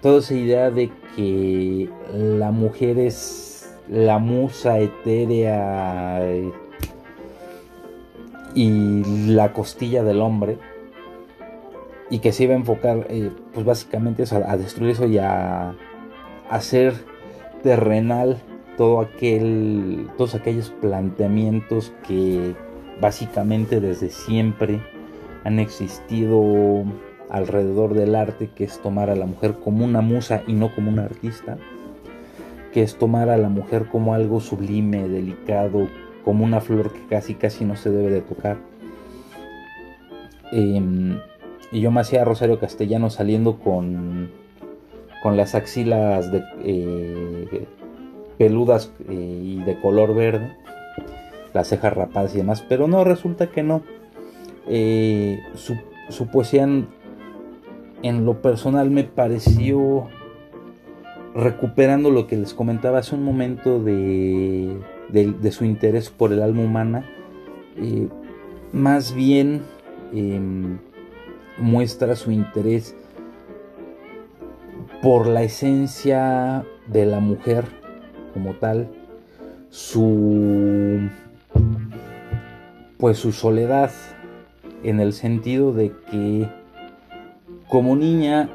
toda 0.00 0.18
esa 0.18 0.34
idea 0.34 0.70
de 0.70 0.90
que 1.14 1.90
la 2.12 2.50
mujer 2.50 2.98
es 2.98 3.76
la 3.88 4.18
musa 4.18 4.78
etérea 4.78 6.24
y 8.54 9.02
la 9.32 9.52
costilla 9.52 10.02
del 10.02 10.20
hombre 10.20 10.58
y 12.10 12.18
que 12.18 12.32
se 12.32 12.44
iba 12.44 12.54
a 12.54 12.58
enfocar 12.58 13.06
eh, 13.08 13.30
pues 13.52 13.64
básicamente 13.66 14.24
a, 14.30 14.56
destruir 14.56 14.92
eso 14.92 15.06
y 15.06 15.18
a 15.18 15.74
hacer 16.50 16.94
terrenal 17.62 18.36
todo 18.76 19.00
aquel 19.00 20.08
todos 20.16 20.34
aquellos 20.34 20.70
planteamientos 20.70 21.92
que 22.06 22.54
básicamente 23.00 23.80
desde 23.80 24.10
siempre 24.10 24.80
han 25.44 25.58
existido 25.58 26.84
alrededor 27.30 27.94
del 27.94 28.14
arte, 28.14 28.50
que 28.54 28.64
es 28.64 28.80
tomar 28.80 29.10
a 29.10 29.16
la 29.16 29.26
mujer 29.26 29.54
como 29.62 29.84
una 29.84 30.00
musa 30.00 30.42
y 30.46 30.52
no 30.52 30.74
como 30.74 30.90
una 30.90 31.04
artista, 31.04 31.58
que 32.72 32.82
es 32.82 32.96
tomar 32.96 33.28
a 33.28 33.36
la 33.36 33.48
mujer 33.48 33.86
como 33.90 34.14
algo 34.14 34.40
sublime, 34.40 35.08
delicado, 35.08 35.88
como 36.24 36.44
una 36.44 36.60
flor 36.60 36.92
que 36.92 37.06
casi 37.08 37.34
casi 37.34 37.64
no 37.64 37.76
se 37.76 37.90
debe 37.90 38.10
de 38.10 38.20
tocar. 38.20 38.56
Em, 40.52 41.18
y 41.72 41.80
yo 41.80 41.90
me 41.90 42.00
hacía 42.00 42.24
Rosario 42.24 42.60
Castellano 42.60 43.10
saliendo 43.10 43.58
con, 43.58 44.30
con 45.22 45.36
las 45.36 45.54
axilas 45.54 46.30
de, 46.30 46.42
eh, 46.62 47.66
peludas 48.38 48.92
eh, 49.08 49.40
y 49.42 49.62
de 49.64 49.80
color 49.80 50.14
verde, 50.14 50.56
las 51.52 51.68
cejas 51.68 51.92
rapadas 51.92 52.34
y 52.34 52.38
demás, 52.38 52.64
pero 52.68 52.88
no, 52.88 53.04
resulta 53.04 53.48
que 53.48 53.62
no. 53.62 53.82
Eh, 54.66 55.40
su, 55.54 55.76
su, 56.08 56.28
poesía 56.28 56.62
en, 56.62 58.24
lo 58.24 58.40
personal 58.40 58.90
me 58.90 59.04
pareció 59.04 60.08
recuperando 61.34 62.10
lo 62.10 62.26
que 62.26 62.36
les 62.36 62.54
comentaba 62.54 62.98
hace 62.98 63.14
un 63.14 63.24
momento 63.24 63.82
de, 63.82 64.78
de, 65.08 65.52
su 65.52 65.64
interés 65.64 66.10
por 66.10 66.32
el 66.32 66.42
alma 66.42 66.62
humana, 66.62 67.04
eh, 67.76 68.08
más 68.72 69.14
bien 69.14 69.62
em, 70.12 70.78
muestra 71.58 72.16
su 72.16 72.30
interés 72.30 72.96
por 75.02 75.26
la 75.26 75.42
esencia 75.42 76.64
de 76.86 77.06
la 77.06 77.20
mujer 77.20 77.64
como 78.32 78.54
tal, 78.54 78.88
su 79.70 81.08
pues 82.98 83.18
su 83.18 83.32
soledad 83.32 83.90
en 84.82 85.00
el 85.00 85.12
sentido 85.12 85.72
de 85.72 85.92
que 86.10 86.48
como 87.68 87.96
niña 87.96 88.48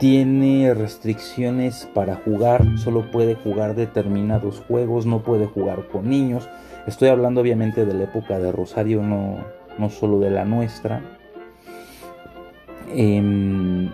tiene 0.00 0.72
restricciones 0.72 1.86
para 1.92 2.14
jugar, 2.14 2.78
solo 2.78 3.10
puede 3.10 3.34
jugar 3.34 3.74
determinados 3.74 4.58
juegos, 4.66 5.04
no 5.04 5.22
puede 5.22 5.44
jugar 5.44 5.88
con 5.88 6.08
niños. 6.08 6.48
Estoy 6.86 7.10
hablando 7.10 7.42
obviamente 7.42 7.84
de 7.84 7.92
la 7.92 8.04
época 8.04 8.38
de 8.38 8.50
Rosario, 8.50 9.02
no, 9.02 9.44
no 9.78 9.90
solo 9.90 10.18
de 10.18 10.30
la 10.30 10.46
nuestra. 10.46 11.02
Em, 12.94 13.90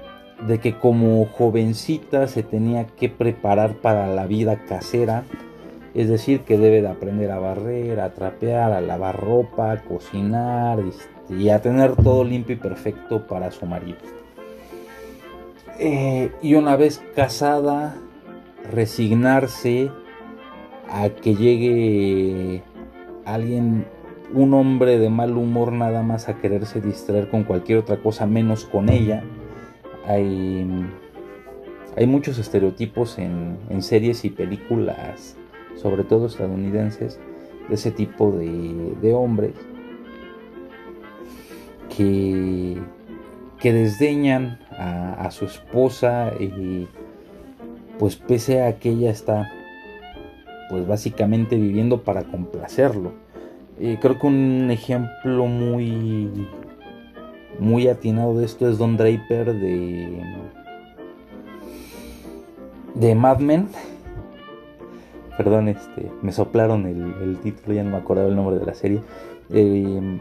de 0.47 0.61
que 0.61 0.79
como 0.79 1.27
jovencita 1.27 2.29
se 2.29 2.45
tenía 2.45 2.87
que 2.87 3.09
preparar 3.09 3.75
para 3.75 4.07
la 4.07 4.29
vida 4.29 4.65
casera, 4.65 5.25
es 5.93 6.09
decir, 6.09 6.43
que 6.43 6.57
debe 6.57 6.83
de 6.83 6.89
aprender 6.89 7.33
a 7.33 7.41
barrer, 7.41 7.99
a 7.99 8.15
trapear, 8.15 8.71
a 8.71 8.81
lavar 8.81 9.21
ropa, 9.21 9.73
a 9.73 9.83
cocinar 9.83 10.79
este, 10.79 11.35
y 11.35 11.49
a 11.49 11.61
tener 11.61 11.97
todo 11.97 12.23
limpio 12.23 12.55
y 12.55 12.59
perfecto 12.61 13.27
para 13.27 13.51
su 13.51 13.67
marido. 13.67 14.26
Eh, 15.79 16.31
y 16.43 16.55
una 16.55 16.77
vez 16.77 17.03
casada, 17.15 17.97
resignarse 18.73 19.91
a 20.89 21.11
que 21.11 21.35
llegue 21.35 22.63
alguien, 23.25 23.87
un 24.33 24.55
hombre 24.55 24.99
de 24.99 25.11
mal 25.11 25.37
humor 25.37 25.73
nada 25.73 26.03
más 26.03 26.29
a 26.29 26.39
quererse 26.39 26.81
distraer 26.81 27.29
con 27.29 27.45
cualquier 27.45 27.79
otra 27.79 27.99
cosa 27.99 28.27
menos 28.27 28.65
con 28.65 28.89
ella. 28.89 29.23
Hay, 30.07 30.67
hay 31.97 32.07
muchos 32.07 32.39
estereotipos 32.39 33.19
en, 33.19 33.59
series 33.83 34.25
y 34.25 34.31
películas 34.31 35.37
sobre 35.77 36.05
todo 36.05 36.27
estadounidenses, 36.27 37.21
de 37.69 37.75
ese 37.75 37.91
tipo 37.91 38.33
de, 38.33 39.13
hombres 39.13 39.53
que, 41.95 42.81
que 43.59 43.73
desdeñan 43.73 44.59
a, 44.79 45.31
su 45.31 45.47
esposa 45.47 46.33
y 46.39 46.87
pues 47.99 48.17
pese 48.17 48.63
a 48.63 48.79
que 48.79 48.91
ella 48.91 49.11
está 49.11 49.51
pues 50.69 50.87
básicamente 50.87 51.57
viviendo 51.57 52.03
para 52.03 52.25
complacerlo. 52.25 53.13
Eh, 53.79 53.99
creo 54.01 54.19
que 54.19 54.27
un 54.27 54.71
ejemplo 54.71 55.47
muy 55.47 56.49
muy 57.59 57.89
atinado 57.89 58.39
de 58.39 58.45
esto 58.45 58.69
es 58.69 58.79
Don 58.79 58.97
Draper 58.97 59.55
de 59.55 60.23
de 62.95 63.15
Mad 63.15 63.39
Men 63.39 63.69
perdón, 65.37 65.69
este, 65.69 66.11
me 66.23 66.33
soplaron 66.33 66.87
el, 66.87 67.39
título, 67.39 67.75
ya 67.75 67.85
no 67.85 67.91
me 67.91 67.97
acordaba 67.99 68.29
el 68.29 68.37
nombre 68.37 68.59
de 68.59 68.65
la 68.65 68.75
serie, 68.75 69.01
eh, 69.51 70.19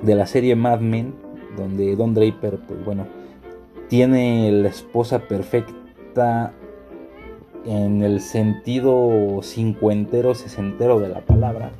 de 0.00 0.14
la 0.14 0.26
serie 0.26 0.54
Mad 0.54 0.80
Men, 0.80 1.12
donde 1.56 1.96
Don 1.96 2.14
Draper, 2.14 2.58
pues 2.66 2.84
bueno, 2.84 3.06
tiene 3.92 4.50
la 4.52 4.68
esposa 4.68 5.18
perfecta 5.28 6.54
en 7.66 8.02
el 8.02 8.22
sentido 8.22 9.40
cincuentero, 9.42 10.34
sesentero 10.34 10.98
de 10.98 11.10
la 11.10 11.20
palabra, 11.20 11.72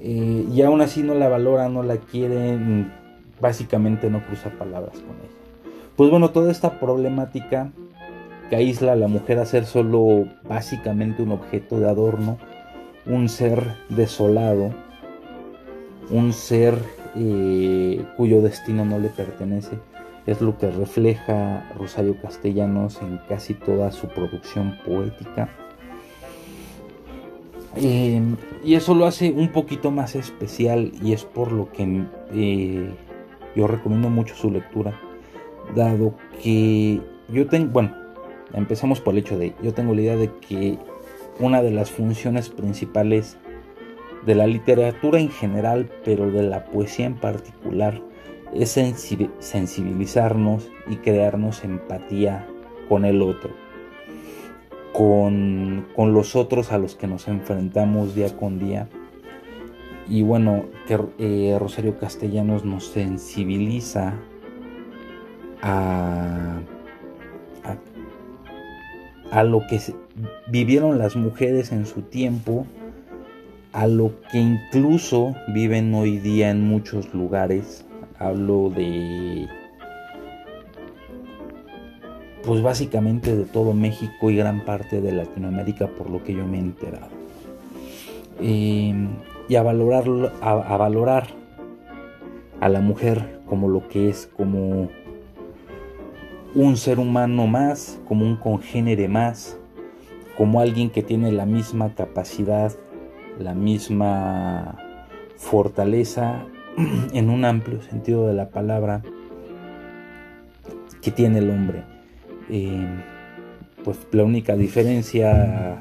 eh, 0.00 0.44
y 0.54 0.60
aún 0.60 0.82
así 0.82 1.02
no 1.02 1.14
la 1.14 1.30
valora, 1.30 1.70
no 1.70 1.82
la 1.82 1.96
quiere, 1.96 2.58
básicamente 3.40 4.10
no 4.10 4.22
cruza 4.26 4.50
palabras 4.50 4.98
con 4.98 5.16
ella. 5.16 5.72
Pues 5.96 6.10
bueno, 6.10 6.28
toda 6.28 6.52
esta 6.52 6.78
problemática 6.78 7.72
que 8.50 8.56
aísla 8.56 8.92
a 8.92 8.96
la 8.96 9.08
mujer 9.08 9.38
a 9.38 9.46
ser 9.46 9.64
solo 9.64 10.26
básicamente 10.46 11.22
un 11.22 11.32
objeto 11.32 11.80
de 11.80 11.88
adorno, 11.88 12.36
un 13.06 13.30
ser 13.30 13.62
desolado, 13.88 14.74
un 16.10 16.34
ser 16.34 16.74
eh, 17.16 18.04
cuyo 18.18 18.42
destino 18.42 18.84
no 18.84 18.98
le 18.98 19.08
pertenece. 19.08 19.78
Es 20.28 20.40
lo 20.40 20.58
que 20.58 20.70
refleja 20.70 21.72
Rosario 21.78 22.20
Castellanos 22.20 23.00
en 23.00 23.18
casi 23.28 23.54
toda 23.54 23.90
su 23.90 24.08
producción 24.08 24.76
poética. 24.84 25.48
Eh, 27.76 28.20
y 28.64 28.74
eso 28.74 28.94
lo 28.94 29.06
hace 29.06 29.30
un 29.30 29.48
poquito 29.48 29.90
más 29.90 30.14
especial 30.14 30.92
y 31.02 31.12
es 31.12 31.24
por 31.24 31.52
lo 31.52 31.72
que 31.72 32.04
eh, 32.34 32.90
yo 33.56 33.66
recomiendo 33.66 34.10
mucho 34.10 34.34
su 34.34 34.50
lectura, 34.50 34.92
dado 35.74 36.14
que 36.42 37.00
yo 37.28 37.46
tengo, 37.46 37.70
bueno, 37.72 37.94
Empezamos 38.54 39.00
por 39.00 39.12
el 39.12 39.20
hecho 39.20 39.38
de, 39.38 39.54
yo 39.62 39.74
tengo 39.74 39.94
la 39.94 40.00
idea 40.00 40.16
de 40.16 40.30
que 40.40 40.78
una 41.38 41.62
de 41.62 41.70
las 41.70 41.90
funciones 41.90 42.48
principales 42.48 43.36
de 44.24 44.34
la 44.34 44.46
literatura 44.46 45.20
en 45.20 45.30
general, 45.30 45.90
pero 46.04 46.30
de 46.30 46.42
la 46.42 46.64
poesía 46.64 47.06
en 47.06 47.14
particular, 47.14 48.00
es 48.54 48.78
sensibilizarnos 49.40 50.70
y 50.88 50.96
crearnos 50.96 51.64
empatía 51.64 52.46
con 52.88 53.04
el 53.04 53.22
otro, 53.22 53.50
con, 54.92 55.86
los 55.96 56.36
otros 56.36 56.72
a 56.72 56.78
los 56.78 56.94
que 56.94 57.06
nos 57.06 57.28
enfrentamos 57.28 58.14
día 58.14 58.36
con 58.36 58.58
día. 58.58 58.88
Y 60.08 60.22
bueno, 60.22 60.64
que 60.86 60.98
eh, 61.18 61.56
Rosario 61.58 61.98
Castellanos 61.98 62.64
nos 62.64 62.86
sensibiliza 62.86 64.14
a 65.60 66.60
a 69.30 69.44
lo 69.44 69.66
que 69.66 69.80
vivieron 70.48 70.98
las 70.98 71.16
mujeres 71.16 71.72
en 71.72 71.86
su 71.86 72.02
tiempo, 72.02 72.66
a 73.72 73.86
lo 73.86 74.12
que 74.30 74.38
incluso 74.38 75.34
viven 75.48 75.94
hoy 75.94 76.18
día 76.18 76.50
en 76.50 76.62
muchos 76.62 77.12
lugares. 77.14 77.84
Hablo 78.18 78.70
de, 78.70 79.46
pues 82.44 82.62
básicamente 82.62 83.36
de 83.36 83.44
todo 83.44 83.74
México 83.74 84.30
y 84.30 84.36
gran 84.36 84.64
parte 84.64 85.00
de 85.00 85.12
Latinoamérica 85.12 85.86
por 85.86 86.10
lo 86.10 86.24
que 86.24 86.34
yo 86.34 86.46
me 86.46 86.58
he 86.58 86.60
enterado. 86.60 87.08
Em, 88.40 89.08
y 89.48 89.56
a 89.56 89.62
valorar, 89.62 90.04
a 90.40 90.76
valorar 90.76 91.28
a 92.60 92.68
la 92.68 92.80
mujer 92.80 93.40
como 93.46 93.68
lo 93.68 93.88
que 93.88 94.08
es, 94.08 94.28
como 94.36 94.88
un 96.54 96.76
ser 96.76 96.98
humano 96.98 97.46
más, 97.46 98.00
como 98.08 98.24
un 98.24 98.36
congénere 98.36 99.08
más, 99.08 99.58
como 100.36 100.60
alguien 100.60 100.90
que 100.90 101.02
tiene 101.02 101.32
la 101.32 101.46
misma 101.46 101.94
capacidad, 101.94 102.72
la 103.38 103.54
misma 103.54 104.78
fortaleza 105.36 106.46
en 107.12 107.30
un 107.30 107.44
amplio 107.44 107.82
sentido 107.82 108.26
de 108.26 108.34
la 108.34 108.50
palabra 108.50 109.02
que 111.02 111.10
tiene 111.10 111.38
el 111.38 111.50
hombre. 111.50 111.82
Eh, 112.50 112.86
pues 113.84 113.98
la 114.12 114.24
única 114.24 114.56
diferencia, 114.56 115.76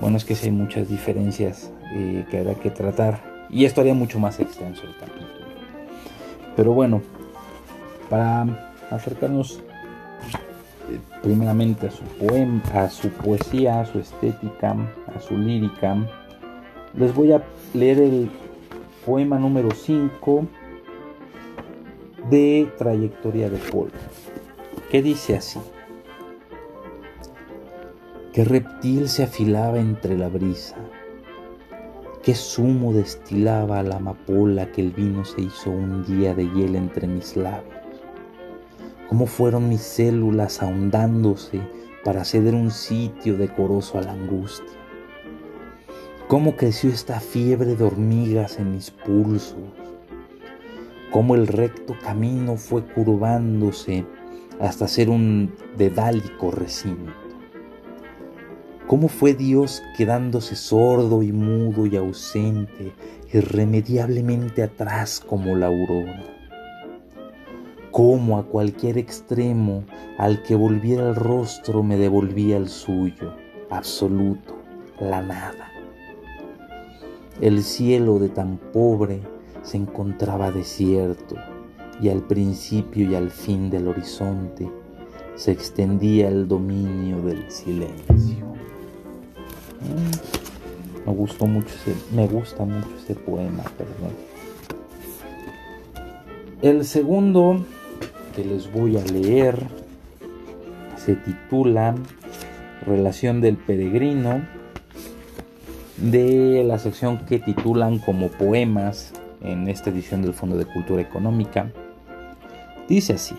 bueno, 0.00 0.16
es 0.16 0.24
que 0.24 0.34
sí 0.34 0.46
hay 0.46 0.52
muchas 0.52 0.88
diferencias 0.88 1.72
eh, 1.92 2.24
que 2.30 2.38
habrá 2.38 2.54
que 2.54 2.70
tratar. 2.70 3.20
Y 3.48 3.64
esto 3.64 3.80
haría 3.80 3.94
mucho 3.94 4.18
más 4.18 4.38
extenso. 4.38 4.82
Pero 6.56 6.72
bueno, 6.72 7.02
para 8.08 8.46
acercarnos 8.90 9.62
primeramente 11.22 11.88
a 11.88 11.90
su 11.90 12.02
poema, 12.04 12.62
a 12.74 12.90
su 12.90 13.08
poesía, 13.10 13.80
a 13.80 13.86
su 13.86 13.98
estética, 13.98 14.76
a 15.14 15.20
su 15.20 15.36
lírica, 15.36 15.96
les 16.94 17.14
voy 17.14 17.32
a 17.32 17.42
leer 17.74 17.98
el 17.98 18.30
poema 19.04 19.38
número 19.38 19.70
5 19.70 20.46
de 22.30 22.70
Trayectoria 22.78 23.50
de 23.50 23.58
Paul, 23.58 23.90
que 24.90 25.02
dice 25.02 25.36
así. 25.36 25.60
¿Qué 28.32 28.44
reptil 28.44 29.08
se 29.08 29.24
afilaba 29.24 29.80
entre 29.80 30.16
la 30.16 30.28
brisa? 30.28 30.76
¿Qué 32.22 32.34
zumo 32.34 32.92
destilaba 32.92 33.82
la 33.82 33.96
amapola 33.96 34.70
que 34.70 34.82
el 34.82 34.92
vino 34.92 35.24
se 35.24 35.42
hizo 35.42 35.70
un 35.70 36.04
día 36.04 36.34
de 36.34 36.44
hiel 36.44 36.76
entre 36.76 37.06
mis 37.06 37.36
labios? 37.36 37.80
cómo 39.10 39.26
fueron 39.26 39.68
mis 39.68 39.80
células 39.80 40.62
ahondándose 40.62 41.60
para 42.04 42.24
ceder 42.24 42.54
un 42.54 42.70
sitio 42.70 43.36
decoroso 43.36 43.98
a 43.98 44.02
la 44.02 44.12
angustia, 44.12 44.78
cómo 46.30 46.54
creció 46.54 46.90
esta 46.90 47.18
fiebre 47.18 47.74
de 47.74 47.82
hormigas 47.82 48.60
en 48.60 48.70
mis 48.70 48.92
pulsos, 48.92 49.58
cómo 51.10 51.34
el 51.34 51.48
recto 51.48 51.96
camino 52.04 52.54
fue 52.56 52.84
curvándose 52.84 54.06
hasta 54.60 54.86
ser 54.86 55.10
un 55.10 55.52
dedálico 55.76 56.52
recinto. 56.52 57.12
¿Cómo 58.86 59.08
fue 59.08 59.34
Dios 59.34 59.82
quedándose 59.96 60.54
sordo 60.54 61.24
y 61.24 61.32
mudo 61.32 61.84
y 61.86 61.96
ausente, 61.96 62.92
irremediablemente 63.32 64.62
atrás 64.62 65.18
como 65.18 65.56
la 65.56 65.66
aurora? 65.66 66.22
como 67.90 68.38
a 68.38 68.44
cualquier 68.44 68.98
extremo 68.98 69.82
al 70.16 70.44
que 70.44 70.54
volviera 70.54 71.08
el 71.08 71.16
rostro 71.16 71.82
me 71.82 71.96
devolvía 71.96 72.56
el 72.56 72.68
suyo, 72.68 73.34
absoluto, 73.68 74.56
la 75.00 75.22
nada. 75.22 75.69
El 77.40 77.62
cielo 77.62 78.18
de 78.18 78.28
tan 78.28 78.58
pobre 78.58 79.22
se 79.62 79.78
encontraba 79.78 80.50
desierto 80.50 81.36
y 81.98 82.10
al 82.10 82.20
principio 82.20 83.10
y 83.10 83.14
al 83.14 83.30
fin 83.30 83.70
del 83.70 83.88
horizonte 83.88 84.68
se 85.36 85.52
extendía 85.52 86.28
el 86.28 86.46
dominio 86.46 87.22
del 87.22 87.50
silencio. 87.50 88.44
Mm, 89.80 91.06
me 91.08 91.14
gustó 91.14 91.46
mucho 91.46 91.68
ese, 91.68 91.94
me 92.14 92.26
gusta 92.26 92.66
mucho 92.66 92.88
ese 93.02 93.14
poema, 93.14 93.62
perdón. 93.78 94.12
El 96.60 96.84
segundo 96.84 97.64
que 98.36 98.44
les 98.44 98.70
voy 98.70 98.98
a 98.98 99.04
leer 99.04 99.66
se 100.98 101.16
titula 101.16 101.94
Relación 102.84 103.40
del 103.40 103.56
Peregrino 103.56 104.59
de 106.00 106.64
la 106.64 106.78
sección 106.78 107.18
que 107.26 107.38
titulan 107.38 107.98
como 107.98 108.28
poemas 108.28 109.12
en 109.42 109.68
esta 109.68 109.90
edición 109.90 110.22
del 110.22 110.32
Fondo 110.32 110.56
de 110.56 110.64
Cultura 110.64 111.02
Económica. 111.02 111.70
Dice 112.88 113.14
así, 113.14 113.36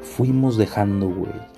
fuimos 0.00 0.56
dejando 0.56 1.08
huellas. 1.08 1.50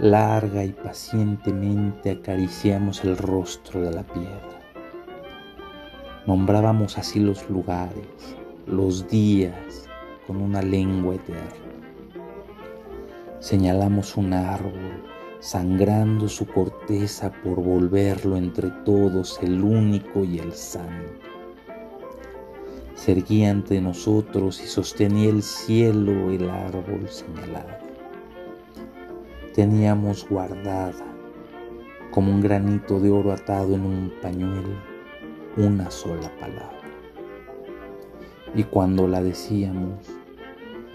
Larga 0.00 0.64
y 0.64 0.72
pacientemente 0.72 2.12
acariciamos 2.12 3.04
el 3.04 3.16
rostro 3.18 3.82
de 3.82 3.92
la 3.92 4.02
piedra. 4.02 4.60
Nombrábamos 6.26 6.96
así 6.98 7.20
los 7.20 7.48
lugares, 7.50 8.06
los 8.66 9.06
días 9.08 9.88
con 10.26 10.40
una 10.40 10.62
lengua 10.62 11.16
eterna. 11.16 11.42
Señalamos 13.38 14.16
un 14.16 14.32
árbol, 14.32 15.11
sangrando 15.42 16.28
su 16.28 16.46
corteza 16.46 17.32
por 17.42 17.60
volverlo 17.60 18.36
entre 18.36 18.70
todos 18.86 19.38
el 19.42 19.62
único 19.62 20.24
y 20.24 20.38
el 20.38 20.52
santo. 20.52 21.12
Se 22.94 23.12
erguía 23.12 23.50
ante 23.50 23.80
nosotros 23.80 24.62
y 24.62 24.66
sostenía 24.66 25.28
el 25.28 25.42
cielo 25.42 26.30
el 26.30 26.48
árbol 26.48 27.08
señalado. 27.08 27.82
Teníamos 29.54 30.26
guardada, 30.26 31.04
como 32.12 32.30
un 32.30 32.40
granito 32.40 33.00
de 33.00 33.10
oro 33.10 33.32
atado 33.32 33.74
en 33.74 33.84
un 33.84 34.12
pañuelo, 34.22 34.78
una 35.56 35.90
sola 35.90 36.30
palabra 36.38 36.82
y 38.54 38.64
cuando 38.64 39.08
la 39.08 39.22
decíamos 39.22 40.06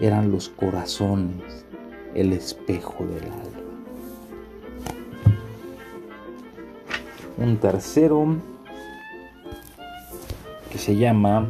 eran 0.00 0.30
los 0.30 0.48
corazones 0.48 1.66
el 2.14 2.32
espejo 2.32 3.04
del 3.04 3.24
alma. 3.24 3.67
Un 7.40 7.58
tercero 7.58 8.26
que 10.72 10.76
se 10.76 10.96
llama 10.96 11.48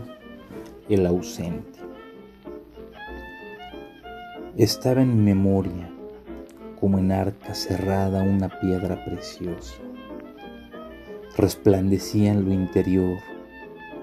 El 0.87 1.07
ausente. 1.07 1.81
Estaba 4.59 5.01
en 5.01 5.25
memoria 5.25 5.89
como 6.79 6.99
en 6.99 7.11
arca 7.11 7.55
cerrada 7.55 8.23
una 8.23 8.51
piedra 8.61 9.03
preciosa. 9.07 9.77
Resplandecía 11.39 12.33
en 12.33 12.45
lo 12.45 12.53
interior, 12.53 13.17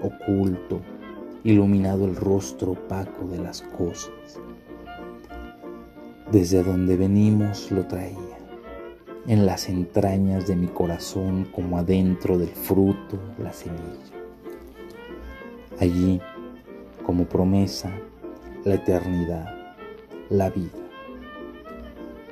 oculto, 0.02 0.80
iluminado 1.44 2.06
el 2.06 2.16
rostro 2.16 2.72
opaco 2.72 3.28
de 3.28 3.38
las 3.38 3.62
cosas. 3.62 4.40
Desde 6.32 6.64
donde 6.64 6.96
venimos 6.96 7.70
lo 7.70 7.86
traía, 7.86 8.25
en 9.28 9.44
las 9.44 9.68
entrañas 9.68 10.46
de 10.46 10.54
mi 10.54 10.68
corazón 10.68 11.48
como 11.52 11.78
adentro 11.78 12.38
del 12.38 12.50
fruto 12.50 13.18
la 13.38 13.52
semilla. 13.52 13.82
Allí, 15.80 16.20
como 17.04 17.24
promesa, 17.24 17.90
la 18.64 18.74
eternidad, 18.74 19.52
la 20.30 20.50
vida. 20.50 20.78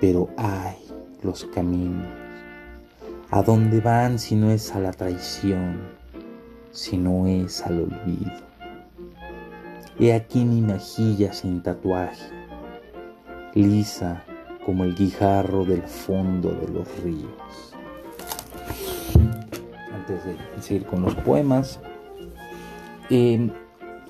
Pero 0.00 0.28
hay 0.36 0.76
los 1.22 1.44
caminos. 1.46 2.06
¿A 3.30 3.42
dónde 3.42 3.80
van 3.80 4.18
si 4.18 4.36
no 4.36 4.50
es 4.50 4.72
a 4.74 4.78
la 4.78 4.92
traición, 4.92 5.80
si 6.70 6.96
no 6.96 7.26
es 7.26 7.62
al 7.62 7.80
olvido? 7.80 8.32
He 9.98 10.12
aquí 10.12 10.44
mi 10.44 10.60
mejilla 10.60 11.32
sin 11.32 11.62
tatuaje, 11.62 12.30
lisa 13.54 14.24
como 14.64 14.84
el 14.84 14.94
guijarro 14.94 15.64
del 15.64 15.82
fondo 15.82 16.50
de 16.50 16.68
los 16.68 17.02
ríos. 17.02 17.74
Antes 19.92 20.24
de 20.24 20.36
seguir 20.60 20.86
con 20.86 21.02
los 21.02 21.14
poemas, 21.16 21.80
em, 23.10 23.50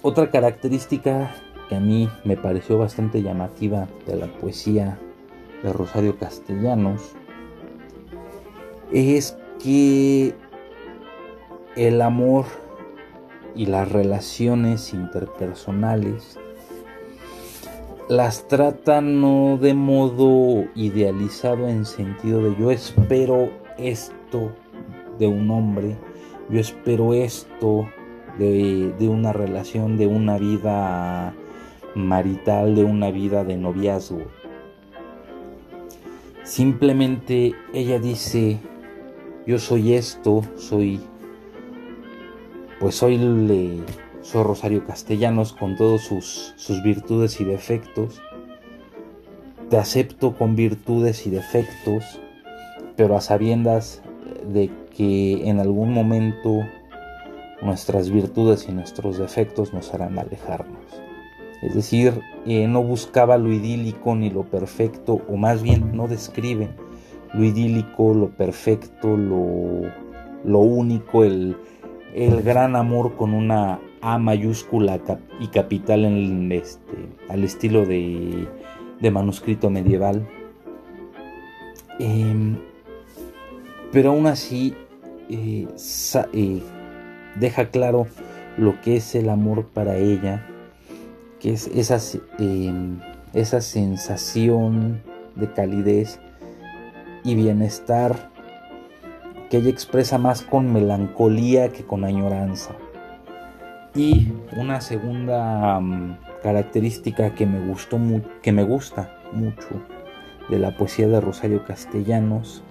otra 0.03 0.31
característica 0.31 1.35
que 1.69 1.77
a 1.77 1.81
mí 1.81 2.09
me 2.25 2.37
pareció 2.37 2.79
bastante 2.79 3.23
llamativa 3.23 3.89
de 4.07 4.17
la 4.17 4.27
poesía 4.27 4.99
de 5.63 5.73
Rosario 5.73 6.19
Castellanos 6.19 7.15
es 8.93 9.37
que 9.63 10.35
el 11.75 12.03
amor 12.03 12.45
y 13.57 13.67
las 13.67 13.91
relaciones 13.91 14.93
interpersonales 14.93 16.39
las 18.09 18.47
tratan 18.49 19.21
no 19.21 19.57
de 19.59 19.75
modo 19.75 20.67
idealizado 20.75 21.69
en 21.69 21.87
sentido 21.87 22.43
de 22.43 22.55
yo 22.59 22.71
espero 22.71 23.51
esto 23.79 24.53
de 25.19 25.27
un 25.27 25.51
hombre, 25.51 25.97
yo 26.51 26.61
espero 26.61 27.15
esto 27.15 27.89
de, 28.39 28.93
de 28.99 29.09
una 29.09 29.33
relación, 29.33 29.97
de 29.97 30.07
una 30.07 30.39
vida 30.39 31.35
marital, 31.95 32.75
de 32.75 32.85
una 32.85 33.11
vida 33.11 33.45
de 33.45 33.57
noviazgo. 33.57 34.23
Simplemente 36.43 37.55
ella 37.73 37.99
dice, 37.99 38.59
yo 39.47 39.59
soy 39.59 39.95
esto, 39.95 40.43
soy 40.57 41.01
pues 42.81 43.03
hoy 43.03 43.17
le 43.17 43.79
soy 44.25 44.43
Rosario 44.43 44.87
Castellanos 44.87 45.53
con 45.53 45.77
todos 45.77 46.01
sus, 46.03 46.55
sus 46.57 46.83
virtudes 46.83 47.41
y 47.41 47.45
defectos. 47.45 48.23
Te 49.69 49.77
acepto 49.77 50.35
con 50.35 50.57
virtudes 50.57 51.27
y 51.27 51.31
defectos, 51.31 52.21
pero 52.97 53.17
a 53.17 53.21
sabiendas 53.21 54.03
de 54.51 54.71
que 54.97 55.49
en 55.49 55.61
algún 55.61 55.93
momento 55.93 56.61
nuestras 57.61 58.11
virtudes 58.11 58.67
y 58.67 58.73
nuestros 58.73 59.19
defectos 59.19 59.75
nos 59.75 59.93
harán 59.93 60.19
alejarnos. 60.19 60.83
Es 61.63 61.75
decir, 61.75 62.21
eh, 62.47 62.67
no 62.67 62.83
buscaba 62.83 63.37
lo 63.37 63.53
idílico 63.53 64.15
ni 64.15 64.31
lo 64.31 64.45
perfecto, 64.45 65.21
o 65.29 65.37
más 65.37 65.63
bien 65.63 65.95
no 65.95 66.09
describe 66.09 66.71
lo 67.35 67.45
idílico, 67.45 68.15
lo 68.15 68.31
perfecto, 68.31 69.17
lo, 69.17 69.83
lo 70.45 70.59
único, 70.61 71.25
el, 71.25 71.57
el 72.15 72.43
gran 72.43 72.75
amor 72.75 73.17
con 73.17 73.35
una 73.35 73.81
A 74.07 74.19
mayúscula 74.19 75.01
y 75.41 75.47
capital 75.47 76.05
en 76.05 76.53
este, 76.53 77.09
al 77.31 77.43
estilo 77.43 77.87
de, 77.87 78.47
manuscrito 79.11 79.71
medieval. 79.71 80.29
Em, 81.99 82.59
pero 83.93 84.11
aún 84.11 84.27
así 84.27 84.75
eh, 85.31 85.67
eh, 86.35 86.63
deja 87.37 87.71
claro 87.71 88.07
lo 88.59 88.79
que 88.83 88.97
es 88.97 89.15
el 89.15 89.31
amor 89.31 89.69
para 89.69 89.97
ella, 89.97 90.47
que 91.41 91.55
es 91.55 91.69
esa, 91.69 91.99
em, 92.39 93.01
esa 93.33 93.63
sensación 93.63 95.03
de 95.35 95.51
calidez 95.51 96.21
y 97.25 97.35
bienestar 97.37 98.31
que 99.49 99.59
ella 99.59 99.71
expresa 99.71 100.19
más 100.19 100.43
con 100.43 100.73
melancolía 100.73 101.71
que 101.71 101.85
con 101.85 102.05
añoranza. 102.05 102.75
Y 103.95 104.33
una 104.57 104.81
segunda 104.81 105.79
mm, 105.81 106.19
característica 106.43 107.35
que 107.35 107.47
me 107.47 107.67
gustó 107.67 107.99
que 108.43 108.53
me 108.53 108.65
gusta 108.65 109.19
mucho 109.33 109.69
de 110.49 110.59
la 110.59 110.77
poesía 110.77 111.09
de 111.09 111.21
Rosario 111.21 111.65
Castellanos 111.65 112.63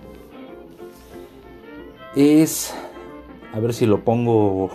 es 2.15 2.73
a 3.53 3.59
ver 3.59 3.73
si 3.73 3.85
lo 3.85 4.03
pongo 4.03 4.69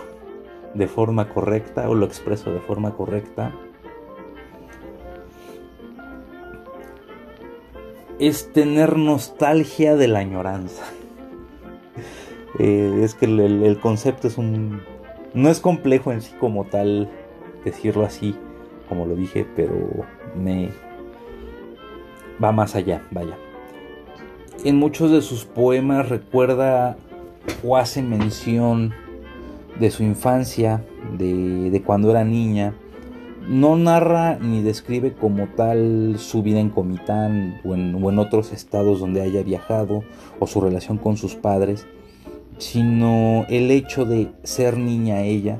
de 0.75 0.87
forma 0.87 1.29
correcta 1.29 1.89
o 1.89 1.95
lo 1.95 2.07
expreso 2.07 2.53
de 2.53 2.61
forma 2.61 2.95
correcta. 2.95 3.53
Es 8.19 8.53
tener 8.53 8.97
nostalgia 8.97 9.97
de 9.97 10.09
la 10.09 10.21
añoranza. 10.21 10.85
Eh, 12.59 13.03
es 13.05 13.15
que 13.15 13.27
el, 13.27 13.79
concepto 13.79 14.27
es 14.27 14.37
un... 14.37 14.81
No 15.35 15.51
es 15.51 15.61
complejo 15.61 16.12
en 16.12 16.23
sí 16.23 16.33
como 16.41 16.64
tal 16.64 17.09
decirlo 17.64 18.05
así, 18.05 18.35
como 18.88 19.07
lo 19.07 19.14
dije, 19.14 19.47
pero 19.57 19.75
me... 20.37 20.71
Va 22.43 22.53
más 22.53 22.75
allá, 22.75 23.03
vaya. 23.11 23.37
En 24.64 24.77
muchos 24.77 25.11
de 25.11 25.23
sus 25.23 25.45
poemas 25.45 26.09
recuerda 26.09 26.97
o 27.64 27.77
hace 27.77 28.03
mención 28.03 28.93
de 29.79 29.91
su 29.91 30.03
infancia, 30.03 30.85
de, 31.17 31.83
cuando 31.85 32.11
era 32.11 32.25
niña. 32.25 32.75
No 33.49 33.77
narra 33.77 34.38
ni 34.38 34.62
describe 34.62 35.14
como 35.14 35.47
tal 35.49 36.17
su 36.19 36.43
vida 36.43 36.61
en 36.61 36.69
Comitán 36.69 37.61
o 37.64 37.75
en, 37.75 37.95
o 38.03 38.11
en 38.11 38.19
otros 38.19 38.53
estados 38.53 39.01
donde 39.01 39.23
haya 39.23 39.43
viajado 39.43 40.03
o 40.38 40.47
su 40.47 40.61
relación 40.61 40.99
con 40.99 41.17
sus 41.17 41.35
padres, 41.35 41.87
sino 42.59 43.47
el 43.49 43.71
hecho 43.71 44.05
de 44.05 44.31
ser 44.42 44.77
niña 44.77 45.23
ella, 45.23 45.59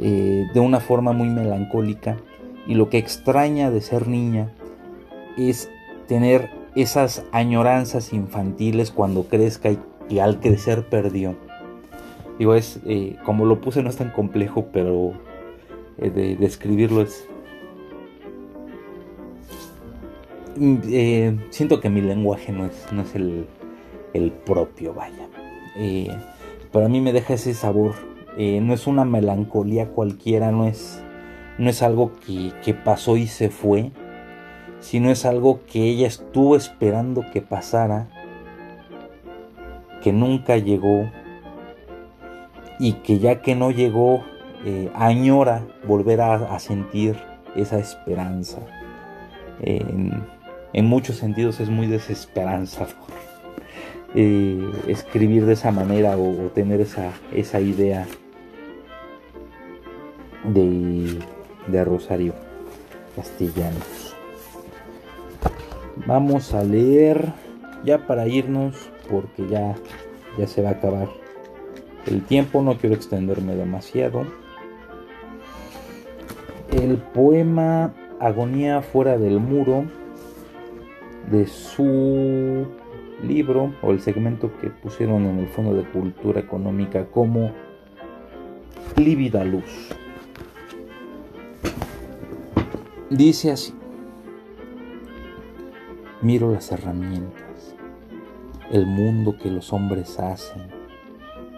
eh, 0.00 0.46
de 0.52 0.60
una 0.60 0.80
forma 0.80 1.12
muy 1.12 1.28
melancólica, 1.28 2.18
y 2.66 2.74
lo 2.74 2.90
que 2.90 2.98
extraña 2.98 3.70
de 3.70 3.80
ser 3.80 4.08
niña 4.08 4.52
es 5.36 5.70
tener 6.06 6.50
esas 6.74 7.24
añoranzas 7.32 8.12
infantiles 8.12 8.90
cuando 8.90 9.24
crezca 9.24 9.70
y, 10.08 10.18
al 10.18 10.40
crecer 10.40 10.88
perdió. 10.88 11.36
Digo, 12.38 12.54
es, 12.54 12.80
eh, 12.86 13.16
como 13.24 13.44
lo 13.46 13.60
puse 13.60 13.82
no 13.82 13.90
es 13.90 13.96
tan 13.96 14.10
complejo, 14.10 14.66
pero 14.72 15.12
eh, 15.98 16.10
de 16.10 16.36
describirlo 16.36 17.02
es... 17.02 17.26
Mm, 20.56 20.78
siento 21.50 21.80
que 21.80 21.88
mi 21.88 22.00
lenguaje 22.00 22.52
no 22.52 22.66
es, 22.66 22.86
no 22.92 23.02
es 23.02 23.14
el, 23.14 23.46
el 24.14 24.32
propio, 24.32 24.94
vaya. 24.94 25.28
Eh, 25.76 26.10
para 26.72 26.88
mí 26.88 27.00
me 27.00 27.12
deja 27.12 27.34
ese 27.34 27.54
sabor. 27.54 27.94
Eh, 28.36 28.60
no 28.60 28.74
es 28.74 28.86
una 28.86 29.04
melancolía 29.04 29.88
cualquiera, 29.88 30.52
no 30.52 30.66
es, 30.66 31.02
no 31.58 31.70
es 31.70 31.82
algo 31.82 32.12
que, 32.24 32.74
pasó 32.74 33.16
y 33.16 33.26
se 33.26 33.50
fue, 33.50 33.90
sino 34.80 35.10
es 35.10 35.24
algo 35.24 35.60
que 35.66 35.84
ella 35.84 36.06
estuvo 36.06 36.54
esperando 36.54 37.24
que 37.32 37.42
pasara, 37.42 38.08
que 40.02 40.12
nunca 40.12 40.56
llegó 40.56 41.10
y 42.78 42.92
que 42.94 43.18
ya 43.18 43.42
que 43.42 43.56
no 43.56 43.72
llegó, 43.72 44.24
eh, 44.64 44.90
añora 44.94 45.66
volver 45.86 46.20
a, 46.20 46.58
sentir 46.58 47.16
esa 47.56 47.78
esperanza. 47.78 48.58
en, 49.60 50.22
en 50.72 50.86
muchos 50.86 51.16
sentidos 51.16 51.60
es 51.60 51.70
muy 51.70 51.86
desesperanzador. 51.86 53.27
Eh, 54.14 54.72
escribir 54.86 55.44
de 55.44 55.52
esa 55.52 55.70
manera 55.70 56.16
o, 56.16 56.50
tener 56.54 56.80
esa, 56.80 57.12
esa 57.34 57.60
idea 57.60 58.06
de, 60.44 61.18
de 61.66 61.84
Rosario 61.84 62.32
Castellanos. 63.14 64.16
Vamos 66.06 66.54
a 66.54 66.64
leer 66.64 67.32
ya 67.84 68.06
para 68.06 68.26
irnos 68.26 68.76
porque 69.10 69.46
ya, 69.46 69.74
ya 70.38 70.46
se 70.46 70.62
va 70.62 70.70
a 70.70 70.72
acabar 70.72 71.08
el 72.06 72.22
tiempo, 72.22 72.62
no 72.62 72.78
quiero 72.78 72.94
extenderme 72.94 73.54
demasiado. 73.56 74.24
El 76.72 76.96
poema 76.96 77.92
Agonía 78.20 78.80
fuera 78.82 79.18
del 79.18 79.38
muro 79.38 79.84
de 81.30 81.46
su 81.46 82.66
libro 83.22 83.74
o 83.82 83.90
el 83.90 84.00
segmento 84.00 84.50
que 84.60 84.68
pusieron 84.68 85.24
en 85.26 85.38
el 85.38 85.48
Fondo 85.48 85.74
de 85.74 85.84
Cultura 85.84 86.40
Económica 86.40 87.06
como 87.06 87.50
Lívida 88.96 89.44
Luz. 89.44 89.88
Dice 93.10 93.52
así, 93.52 93.74
miro 96.20 96.52
las 96.52 96.70
herramientas, 96.72 97.74
el 98.70 98.86
mundo 98.86 99.36
que 99.38 99.50
los 99.50 99.72
hombres 99.72 100.18
hacen, 100.18 100.62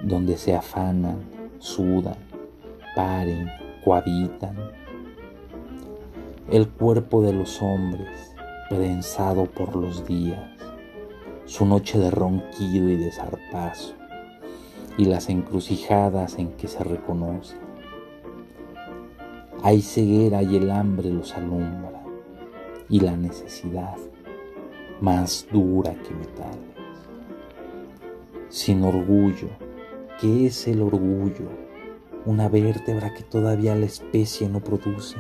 donde 0.03 0.37
se 0.37 0.55
afanan, 0.55 1.19
sudan, 1.59 2.17
paren, 2.95 3.51
cohabitan, 3.85 4.57
el 6.51 6.69
cuerpo 6.69 7.23
de 7.23 7.33
los 7.33 7.61
hombres 7.63 8.35
prensado 8.69 9.47
por 9.47 9.75
los 9.75 10.07
días 10.07 10.60
su 11.51 11.67
noche 11.67 11.99
de 11.99 12.13
ronquido 12.13 12.89
y 12.89 12.97
de 12.97 13.11
zarpazo, 13.11 13.95
y 14.97 15.07
las 15.07 15.29
encrucijadas 15.29 16.39
en 16.39 16.53
que 16.53 16.69
se 16.69 16.85
reconoce. 16.85 17.57
Hay 19.65 19.83
ceguera 19.83 20.45
y 20.45 20.55
el 20.55 20.71
hambre 20.71 21.11
los 21.11 21.35
alumbra, 21.35 22.05
y 22.89 23.01
la 23.01 23.17
necesidad, 23.17 23.97
más 25.01 25.49
dura 25.51 25.93
que 25.93 26.15
metales. 26.15 26.77
Sin 28.49 28.85
orgullo, 28.85 29.49
¿qué 30.21 30.47
es 30.47 30.69
el 30.69 30.81
orgullo? 30.81 31.49
Una 32.27 32.49
vértebra 32.49 33.13
que 33.13 33.25
todavía 33.25 33.75
la 33.75 33.87
especie 33.87 34.49
no 34.49 34.61
produce. 34.61 35.17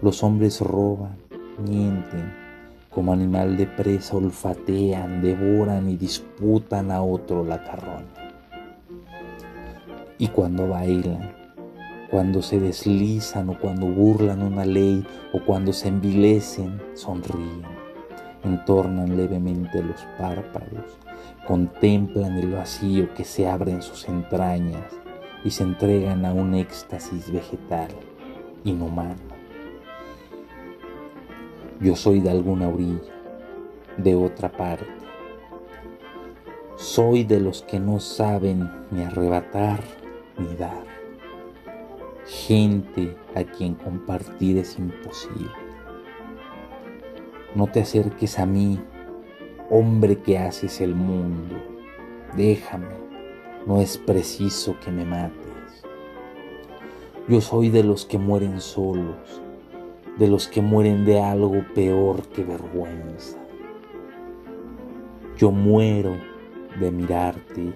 Los 0.00 0.22
hombres 0.22 0.62
roban, 0.62 1.18
mienten, 1.58 2.49
como 2.90 3.12
animal 3.12 3.56
de 3.56 3.66
presa 3.66 4.16
olfatean, 4.16 5.22
devoran 5.22 5.88
y 5.88 5.96
disputan 5.96 6.90
a 6.90 7.02
otro 7.02 7.44
la 7.44 7.62
carroña. 7.62 8.04
Y 10.18 10.28
cuando 10.28 10.68
bailan, 10.68 11.32
cuando 12.10 12.42
se 12.42 12.58
deslizan 12.58 13.48
o 13.50 13.58
cuando 13.58 13.86
burlan 13.86 14.42
una 14.42 14.64
ley 14.64 15.06
o 15.32 15.40
cuando 15.44 15.72
se 15.72 15.88
envilecen, 15.88 16.82
sonríen, 16.94 17.62
entornan 18.42 19.16
levemente 19.16 19.80
los 19.82 20.04
párpados, 20.18 20.98
contemplan 21.46 22.36
el 22.36 22.52
vacío 22.52 23.14
que 23.14 23.24
se 23.24 23.48
abre 23.48 23.70
en 23.70 23.82
sus 23.82 24.08
entrañas 24.08 24.84
y 25.44 25.50
se 25.50 25.62
entregan 25.62 26.24
a 26.26 26.32
un 26.32 26.54
éxtasis 26.54 27.32
vegetal, 27.32 27.90
inhumano. 28.64 29.29
Yo 31.80 31.96
soy 31.96 32.20
de 32.20 32.28
alguna 32.28 32.68
orilla, 32.68 33.00
de 33.96 34.14
otra 34.14 34.52
parte. 34.52 34.84
Soy 36.76 37.24
de 37.24 37.40
los 37.40 37.62
que 37.62 37.80
no 37.80 38.00
saben 38.00 38.70
ni 38.90 39.02
arrebatar 39.02 39.80
ni 40.36 40.54
dar. 40.56 40.84
Gente 42.26 43.16
a 43.34 43.44
quien 43.44 43.74
compartir 43.74 44.58
es 44.58 44.78
imposible. 44.78 45.50
No 47.54 47.66
te 47.66 47.80
acerques 47.80 48.38
a 48.38 48.44
mí, 48.44 48.78
hombre 49.70 50.18
que 50.18 50.36
haces 50.36 50.82
el 50.82 50.94
mundo. 50.94 51.56
Déjame, 52.36 52.94
no 53.66 53.80
es 53.80 53.96
preciso 53.96 54.76
que 54.84 54.90
me 54.90 55.06
mates. 55.06 55.82
Yo 57.26 57.40
soy 57.40 57.70
de 57.70 57.84
los 57.84 58.04
que 58.04 58.18
mueren 58.18 58.60
solos, 58.60 59.40
de 60.20 60.28
los 60.28 60.48
que 60.48 60.60
mueren 60.60 61.06
de 61.06 61.18
algo 61.18 61.64
peor 61.74 62.22
que 62.28 62.44
vergüenza. 62.44 63.38
Yo 65.38 65.50
muero 65.50 66.14
de 66.78 66.90
mirarte 66.90 67.72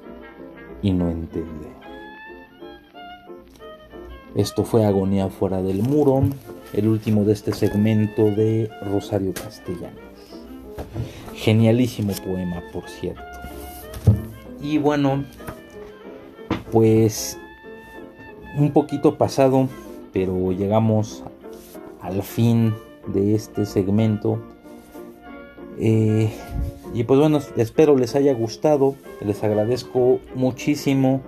y 0.83 0.93
no 0.93 1.11
entender. 1.11 1.73
Esto 4.35 4.65
fue 4.65 4.85
Agonía 4.85 5.31
fuera 5.31 5.63
del 5.63 5.83
muro, 5.83 6.23
el 6.75 6.87
último 6.89 7.25
de 7.25 7.33
este 7.33 7.55
segmento 7.55 8.25
de 8.25 8.69
Rosario 8.83 9.33
Castellanos. 9.33 10.03
Genialísimo 11.35 12.13
poema, 12.23 12.63
por 12.75 12.87
cierto. 12.91 13.23
Y 14.61 14.77
bueno, 14.77 15.25
pues 16.71 17.39
un 18.59 18.71
poquito 18.71 19.17
pasado, 19.17 19.67
pero 20.13 20.53
llegamos 20.53 21.25
al 22.05 22.23
fin 22.23 22.75
de 23.07 23.35
este 23.35 23.65
segmento. 23.65 24.39
Eh, 25.81 26.31
y 26.93 27.05
pues 27.05 27.19
bueno, 27.19 27.41
espero 27.57 27.97
les 27.97 28.15
haya 28.15 28.35
gustado. 28.35 28.95
Les 29.25 29.43
agradezco 29.43 30.21
muchísimo 30.35 31.23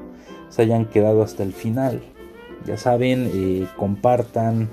se 0.51 0.63
hayan 0.63 0.85
quedado 0.85 1.23
hasta 1.23 1.43
el 1.43 1.53
final. 1.53 2.03
Ya 2.67 2.77
saben, 2.77 3.31
eh, 3.33 3.67
compartan 3.77 4.69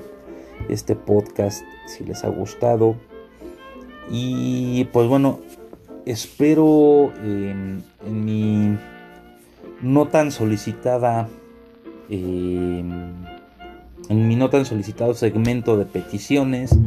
este 0.70 0.96
podcast 0.96 1.64
si 1.88 2.04
les 2.04 2.24
ha 2.24 2.30
gustado. 2.30 2.96
Y 4.10 4.86
pues 4.92 5.08
bueno, 5.08 5.40
espero 6.06 7.14
en 7.24 7.84
mi 8.06 8.78
no 9.82 10.08
tan 10.08 10.32
solicitada 10.32 11.28
em, 12.10 13.24
en 14.10 14.28
mi 14.28 14.36
no 14.36 14.50
tan 14.50 14.66
solicitado 14.66 15.14
segmento 15.14 15.78
de 15.78 15.86
peticiones 15.86 16.78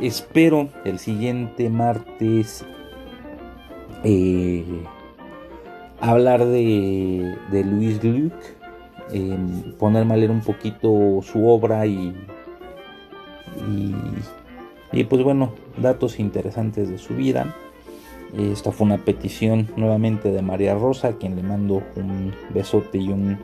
espero 0.00 0.68
el 0.84 0.98
siguiente 0.98 1.68
martes 1.70 2.64
eh, 4.04 4.64
hablar 6.00 6.46
de, 6.46 7.36
Luis 7.52 8.00
Gluck, 8.00 8.32
eh, 9.12 9.36
ponerme 9.78 10.14
a 10.14 10.16
leer 10.16 10.30
un 10.30 10.40
poquito 10.40 11.20
su 11.22 11.46
obra 11.46 11.86
y, 11.86 12.14
y, 14.92 15.04
pues 15.04 15.22
bueno, 15.22 15.52
datos 15.76 16.18
interesantes 16.18 16.88
de 16.88 16.98
su 16.98 17.14
vida. 17.14 17.54
Esta 18.38 18.70
fue 18.70 18.86
una 18.86 18.98
petición 18.98 19.68
nuevamente 19.76 20.30
de 20.30 20.40
María 20.40 20.74
Rosa, 20.74 21.08
a 21.08 21.12
quien 21.14 21.34
le 21.34 21.42
mando 21.42 21.82
un 21.96 22.32
besote 22.54 22.98
y 22.98 23.08
un, 23.08 23.38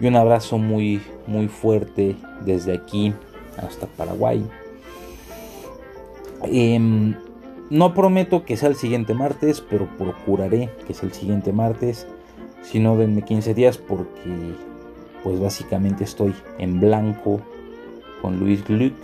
y 0.00 0.06
un 0.06 0.16
abrazo 0.16 0.58
muy, 0.58 1.00
muy 1.26 1.48
fuerte 1.48 2.16
desde 2.44 2.74
aquí 2.74 3.12
hasta 3.56 3.86
Paraguay. 3.86 4.44
Em, 6.44 7.14
no 7.70 7.94
prometo 7.94 8.44
que 8.44 8.56
sea 8.56 8.68
el 8.68 8.76
siguiente 8.76 9.14
martes, 9.14 9.60
pero 9.60 9.88
procuraré 9.98 10.70
que 10.86 10.94
sea 10.94 11.08
el 11.08 11.14
siguiente 11.14 11.52
martes. 11.52 12.06
Si 12.62 12.78
no, 12.78 12.96
denme 12.96 13.22
15 13.22 13.54
días 13.54 13.78
porque 13.78 14.54
pues 15.22 15.40
básicamente 15.40 16.04
estoy 16.04 16.34
en 16.58 16.80
blanco 16.80 17.40
con 18.22 18.38
Luis 18.38 18.64
Gluck 18.64 18.94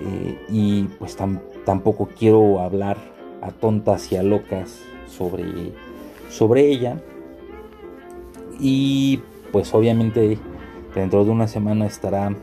eh, 0.00 0.38
y 0.48 0.84
pues 0.98 1.16
tampoco 1.64 2.08
quiero 2.18 2.60
hablar 2.60 2.96
a 3.42 3.50
tontas 3.50 4.10
y 4.10 4.16
a 4.16 4.22
locas 4.22 4.80
sobre, 5.06 5.72
sobre 6.30 6.68
ella. 6.68 7.00
Y 8.58 9.20
pues 9.54 9.72
obviamente 9.72 10.36
dentro 10.96 11.24
de 11.24 11.30
una 11.30 11.46
semana 11.46 11.86
estará 11.86 12.34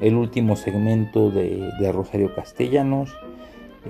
el 0.00 0.14
último 0.14 0.54
segmento 0.54 1.32
de, 1.32 1.90
Rosario 1.92 2.32
Castellanos. 2.32 3.12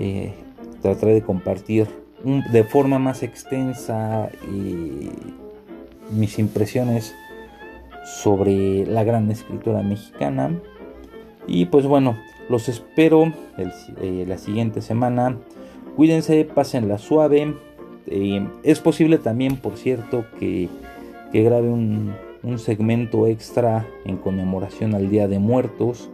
Eh, 0.01 0.33
trataré 0.81 1.13
de 1.13 1.21
compartir 1.21 1.89
de 2.25 2.65
forma 2.65 2.99
más 2.99 3.23
extensa 3.23 4.31
mis 6.11 6.39
impresiones 6.39 7.15
sobre 8.03 8.87
la 8.87 9.05
gran 9.05 9.31
escritora 9.31 9.83
mexicana. 9.83 10.59
Y 11.47 11.67
pues 11.67 11.85
bueno, 11.85 12.17
los 12.49 12.71
espero 12.71 13.31
eh, 14.01 14.25
la 14.27 14.39
siguiente 14.39 14.81
semana. 14.81 15.37
Cuídense, 15.97 16.49
la 16.81 16.97
suave. 16.97 17.57
Eh, 18.07 18.49
es 18.63 18.81
posible 18.81 19.19
también, 19.19 19.59
por 19.59 19.77
cierto, 19.77 20.25
que, 20.41 20.71
grabe 21.31 21.69
un, 21.69 22.15
segmento 22.59 23.27
extra 23.27 23.87
en 24.05 24.17
conmemoración 24.19 24.95
al 24.95 25.11
Día 25.11 25.29
de 25.29 25.39
Muertos. 25.39 26.11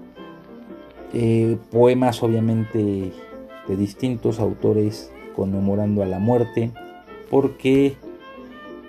Eh, 1.12 1.58
poemas 1.70 2.22
obviamente 2.22 3.12
de 3.68 3.76
distintos 3.76 4.38
autores 4.38 5.12
conmemorando 5.34 6.02
a 6.02 6.06
la 6.06 6.18
muerte, 6.18 6.70
porque 7.30 7.96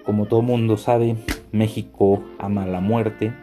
como 0.04 0.26
todo 0.26 0.42
mundo 0.42 0.78
sabe, 0.78 1.16
México 1.52 2.22
ama 2.40 2.66
la 2.66 2.80
muerte 2.80 3.34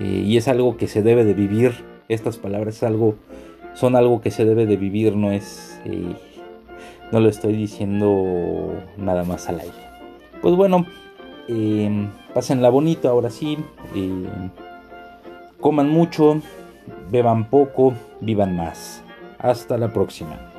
eh, 0.00 0.22
y 0.26 0.36
es 0.36 0.48
algo 0.48 0.76
que 0.76 0.88
se 0.88 1.02
debe 1.02 1.24
de 1.24 1.34
vivir. 1.34 1.72
Estas 2.08 2.36
palabras 2.36 2.82
son 3.74 3.96
algo 3.96 4.20
que 4.20 4.30
se 4.30 4.44
debe 4.44 4.66
de 4.66 4.76
vivir, 4.76 5.16
no 5.16 5.30
es, 5.30 5.80
eh, 5.84 6.14
no 7.12 7.20
lo 7.20 7.28
estoy 7.28 7.54
diciendo 7.54 8.74
nada 8.96 9.24
más 9.24 9.48
al 9.48 9.60
aire. 9.60 9.74
Pues 10.42 10.54
bueno, 10.54 10.86
eh, 11.48 12.08
la 12.62 12.70
bonito 12.70 13.08
ahora 13.08 13.30
sí, 13.30 13.58
eh, 13.94 14.50
coman 15.60 15.88
mucho, 15.88 16.40
beban 17.10 17.48
poco, 17.48 17.94
vivan 18.20 18.56
más. 18.56 19.02
Hasta 19.38 19.76
la 19.78 19.92
próxima. 19.92 20.53